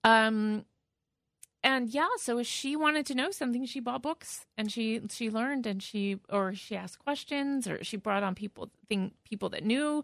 um, 0.04 0.64
and 1.62 1.90
yeah, 1.90 2.08
so 2.16 2.38
if 2.38 2.46
she 2.46 2.74
wanted 2.74 3.06
to 3.06 3.14
know 3.14 3.30
something, 3.30 3.66
she 3.66 3.80
bought 3.80 4.02
books 4.02 4.46
and 4.56 4.72
she 4.72 5.00
she 5.10 5.30
learned 5.30 5.66
and 5.66 5.82
she 5.82 6.18
or 6.30 6.54
she 6.54 6.74
asked 6.74 6.98
questions 6.98 7.68
or 7.68 7.84
she 7.84 7.96
brought 7.96 8.22
on 8.22 8.34
people 8.34 8.70
thing 8.88 9.12
people 9.24 9.50
that 9.50 9.64
knew 9.64 10.02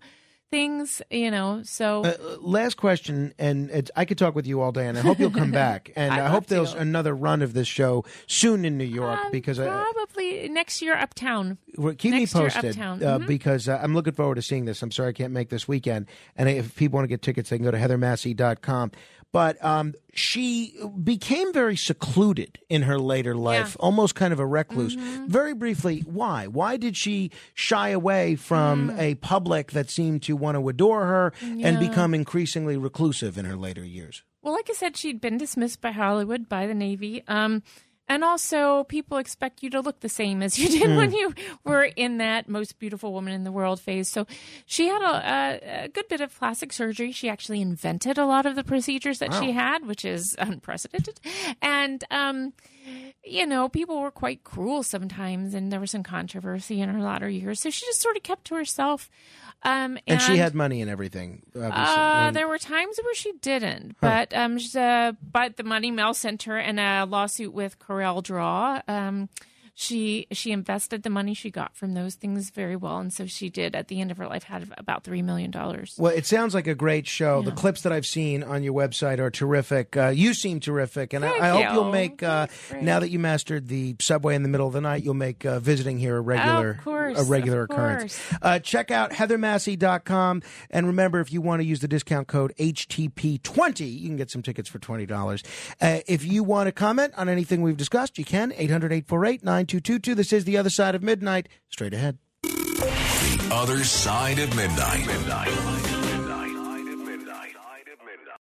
things, 0.51 1.03
you 1.11 1.31
know. 1.31 1.61
So 1.65 2.05
Uh, 2.05 2.15
last 2.41 2.77
question, 2.77 3.35
and 3.39 3.71
it's, 3.71 3.91
I 3.97 4.05
could 4.05 4.19
talk 4.19 4.35
with 4.35 4.47
you 4.47 4.61
all 4.61 4.73
day, 4.73 4.87
and 4.87 4.97
I 4.97 5.01
hope 5.01 5.19
you'll 5.19 5.31
come 5.31 5.51
back. 5.67 5.91
And 5.97 6.13
I 6.15 6.23
love 6.23 6.31
hope 6.33 6.47
there's 6.47 6.73
to. 6.73 6.79
another 6.79 7.15
run 7.15 7.43
of 7.43 7.53
this 7.53 7.67
show 7.69 8.05
soon 8.27 8.65
in 8.65 8.79
New 8.79 8.85
York 8.85 9.19
Um, 9.27 9.33
because 9.33 9.59
I, 9.59 9.67
probably 9.67 10.49
next 10.49 10.81
year 10.83 10.95
uptown. 10.97 11.59
Keep 11.99 12.13
Next 12.13 12.35
me 12.35 12.41
posted 12.41 12.79
uh, 12.79 13.19
Mhm. 13.19 13.27
because 13.27 13.69
uh, 13.69 13.79
I'm 13.83 13.93
looking 13.95 14.15
forward 14.15 14.37
to 14.37 14.43
seeing 14.43 14.65
this. 14.65 14.83
I'm 14.83 14.91
sorry 14.91 15.11
I 15.11 15.13
can't 15.13 15.33
make 15.33 15.51
this 15.51 15.67
weekend. 15.69 16.07
And 16.37 16.49
if 16.49 16.75
people 16.77 16.97
want 16.97 17.05
to 17.05 17.09
get 17.09 17.23
tickets, 17.23 17.51
they 17.51 17.59
can 17.59 17.65
go 17.65 17.71
to 17.71 17.79
heathermassie.com. 17.79 18.93
But 19.37 19.63
um, 19.63 19.93
she 20.15 20.73
became 21.05 21.53
very 21.53 21.77
secluded 21.77 22.59
in 22.71 22.83
her 22.89 22.99
later 22.99 23.35
life, 23.35 23.77
almost 23.79 24.15
kind 24.15 24.33
of 24.33 24.41
a 24.41 24.47
recluse. 24.47 24.97
Mm-hmm. 24.97 25.27
Very 25.27 25.53
briefly, 25.53 26.01
why? 26.07 26.47
Why 26.47 26.79
did 26.79 26.97
she 26.97 27.31
shy 27.53 27.91
away 27.91 28.37
from 28.37 28.89
Mm. 28.93 28.99
a 28.99 29.15
public 29.17 29.73
that 29.73 29.91
seemed 29.91 30.23
to 30.23 30.37
want 30.37 30.57
to 30.57 30.67
adore 30.71 31.05
her 31.05 31.33
and 31.43 31.79
become 31.79 32.15
increasingly 32.15 32.79
reclusive 32.79 33.37
in 33.37 33.45
her 33.45 33.57
later 33.57 33.85
years? 33.85 34.23
Well, 34.43 34.55
like 34.55 34.71
I 34.71 34.75
said, 34.75 34.97
she'd 34.97 35.21
been 35.21 35.37
dismissed 35.37 35.83
by 35.83 35.91
Hollywood, 35.91 36.49
by 36.49 36.67
the 36.67 36.75
Navy. 36.75 37.23
Um, 37.29 37.63
and 38.09 38.23
also, 38.23 38.85
people 38.85 39.19
expect 39.19 39.63
you 39.63 39.71
to 39.71 39.81
look 39.81 40.01
the 40.01 40.09
same 40.09 40.43
as 40.43 40.59
you 40.59 40.69
did 40.79 40.97
when 40.97 41.13
you 41.13 41.35
were 41.65 41.85
in 41.85 42.19
that 42.19 42.49
most 42.49 42.79
beautiful 42.79 43.13
woman 43.13 43.33
in 43.33 43.45
the 43.45 43.53
world 43.53 43.81
phase. 43.81 44.09
So 44.09 44.27
she 44.65 44.87
had 44.87 45.03
a, 45.03 45.07
a, 45.07 45.85
a 45.85 45.89
good 45.89 46.09
bit 46.09 46.21
of 46.21 46.37
plastic 46.37 46.73
surgery. 46.73 47.11
She 47.11 47.29
actually 47.29 47.61
invented 47.61 48.17
a 48.17 48.27
lot 48.27 48.47
of 48.47 48.55
the 48.55 48.65
procedures 48.65 49.19
that 49.19 49.35
she 49.35 49.53
had, 49.53 49.87
which 49.87 50.05
is 50.05 50.37
unprecedented. 50.39 51.19
And, 51.61 52.05
um, 52.11 52.53
you 53.25 53.45
know, 53.47 53.69
people 53.69 54.01
were 54.01 54.13
quite 54.13 54.45
cruel 54.45 54.85
sometimes, 54.85 55.53
and 55.53 55.73
there 55.73 55.81
was 55.81 55.91
some 55.91 56.05
controversy 56.05 56.81
in 56.81 56.89
her 56.89 57.01
latter 57.01 57.29
years. 57.29 57.61
So 57.61 57.71
she 57.71 57.85
just 57.87 58.01
sort 58.01 58.17
of 58.17 58.23
kept 58.23 58.45
to 58.47 58.55
herself. 58.55 59.11
Um, 59.63 59.99
And, 60.07 60.23
she 60.23 60.37
had 60.37 60.55
money 60.55 60.81
and 60.81 60.91
everything. 60.91 61.43
Uh, 61.55 61.71
And- 62.27 62.37
there 62.37 62.47
were 62.47 62.59
times 62.59 62.99
where 63.03 63.15
she 63.15 63.33
didn't, 63.41 63.97
but 64.01 64.33
um, 64.37 64.59
she's, 64.59 64.77
uh, 64.77 65.13
but 65.33 65.57
the 65.57 65.65
Money 65.65 65.91
Mail 65.91 66.15
Center 66.15 66.57
and 66.57 66.79
a 66.79 67.05
lawsuit 67.05 67.53
with 67.53 67.79
Corel 67.79 68.23
Draw. 68.23 68.83
Um, 68.87 69.29
she 69.79 70.27
she 70.33 70.53
invested 70.53 71.03
the 71.03 71.11
money 71.11 71.35
she 71.35 71.51
got 71.51 71.77
from 71.77 71.93
those 71.93 72.15
things 72.15 72.49
very 72.49 72.77
well, 72.77 72.97
and 72.97 73.13
so 73.13 73.27
she 73.27 73.51
did. 73.51 73.77
At 73.77 73.89
the 73.89 74.01
end 74.01 74.11
of 74.11 74.17
her 74.17 74.27
life, 74.27 74.45
had 74.45 74.73
about 74.79 75.05
three 75.05 75.21
million 75.21 75.51
dollars. 75.51 75.95
Well, 75.99 76.13
it 76.13 76.25
sounds 76.25 76.55
like 76.55 76.67
a 76.67 76.75
great 76.75 77.07
show. 77.07 77.43
The 77.43 77.53
clips 77.53 77.83
that 77.83 77.93
I've 77.93 78.07
seen 78.07 78.43
on 78.43 78.63
your 78.63 78.73
website 78.73 79.19
are 79.19 79.31
terrific. 79.31 79.95
Uh, 79.95 80.09
you 80.09 80.33
seem 80.33 80.61
terrific, 80.61 81.13
and 81.13 81.27
I, 81.27 81.29
I 81.29 81.49
hope 81.51 81.61
you. 81.61 81.73
you'll 81.75 81.93
make 81.93 82.23
uh, 82.23 82.47
now 82.81 83.01
that 83.01 83.11
you 83.11 83.19
mastered 83.19 83.69
the 83.69 83.97
subway 84.01 84.35
in 84.35 84.43
the 84.43 84.49
middle 84.49 84.67
of 84.67 84.73
the 84.73 84.81
night, 84.81 85.05
you'll 85.05 85.13
make 85.13 85.45
uh, 85.45 85.61
visiting 85.61 85.99
here 85.99 86.17
a 86.17 86.23
regular, 86.23 86.81
course, 86.83 87.21
a 87.21 87.25
regular 87.25 87.65
of 87.65 87.71
occurrence. 87.71 88.19
course. 88.19 88.39
Uh, 88.41 88.59
check 88.59 88.91
out 88.91 89.11
heathermassie.com, 89.11 90.43
and 90.71 90.87
remember, 90.87 91.21
if 91.21 91.31
you 91.31 91.43
want 91.43 91.61
to 91.61 91.67
use 91.67 91.81
the 91.81 91.89
discount 91.89 92.29
code 92.29 92.55
HTP20, 92.59 94.01
you 94.01 94.09
can 94.09 94.17
get 94.17 94.31
some 94.31 94.41
tickets 94.41 94.71
for 94.71 94.79
twenty 94.79 95.05
dollars. 95.05 95.43
Uh, 95.83 95.99
if 96.07 96.25
you 96.25 96.43
want 96.43 96.67
to 96.67 96.73
comment 96.73 97.13
on 97.19 97.29
anything 97.29 97.61
we've 97.61 97.77
discussed, 97.77 98.17
you 98.17 98.25
can 98.25 98.53
800-848-9222. 99.67 100.17
This 100.17 100.33
is 100.33 100.45
the 100.45 100.57
other 100.57 100.71
side 100.71 100.95
of 100.95 101.03
midnight. 101.03 101.49
Straight 101.69 101.95
ahead. 101.95 102.19
The 102.43 103.49
Other 103.53 103.85
Side 103.85 104.39
of 104.39 104.55
Midnight. 104.57 105.07
Midnight. 105.07 105.76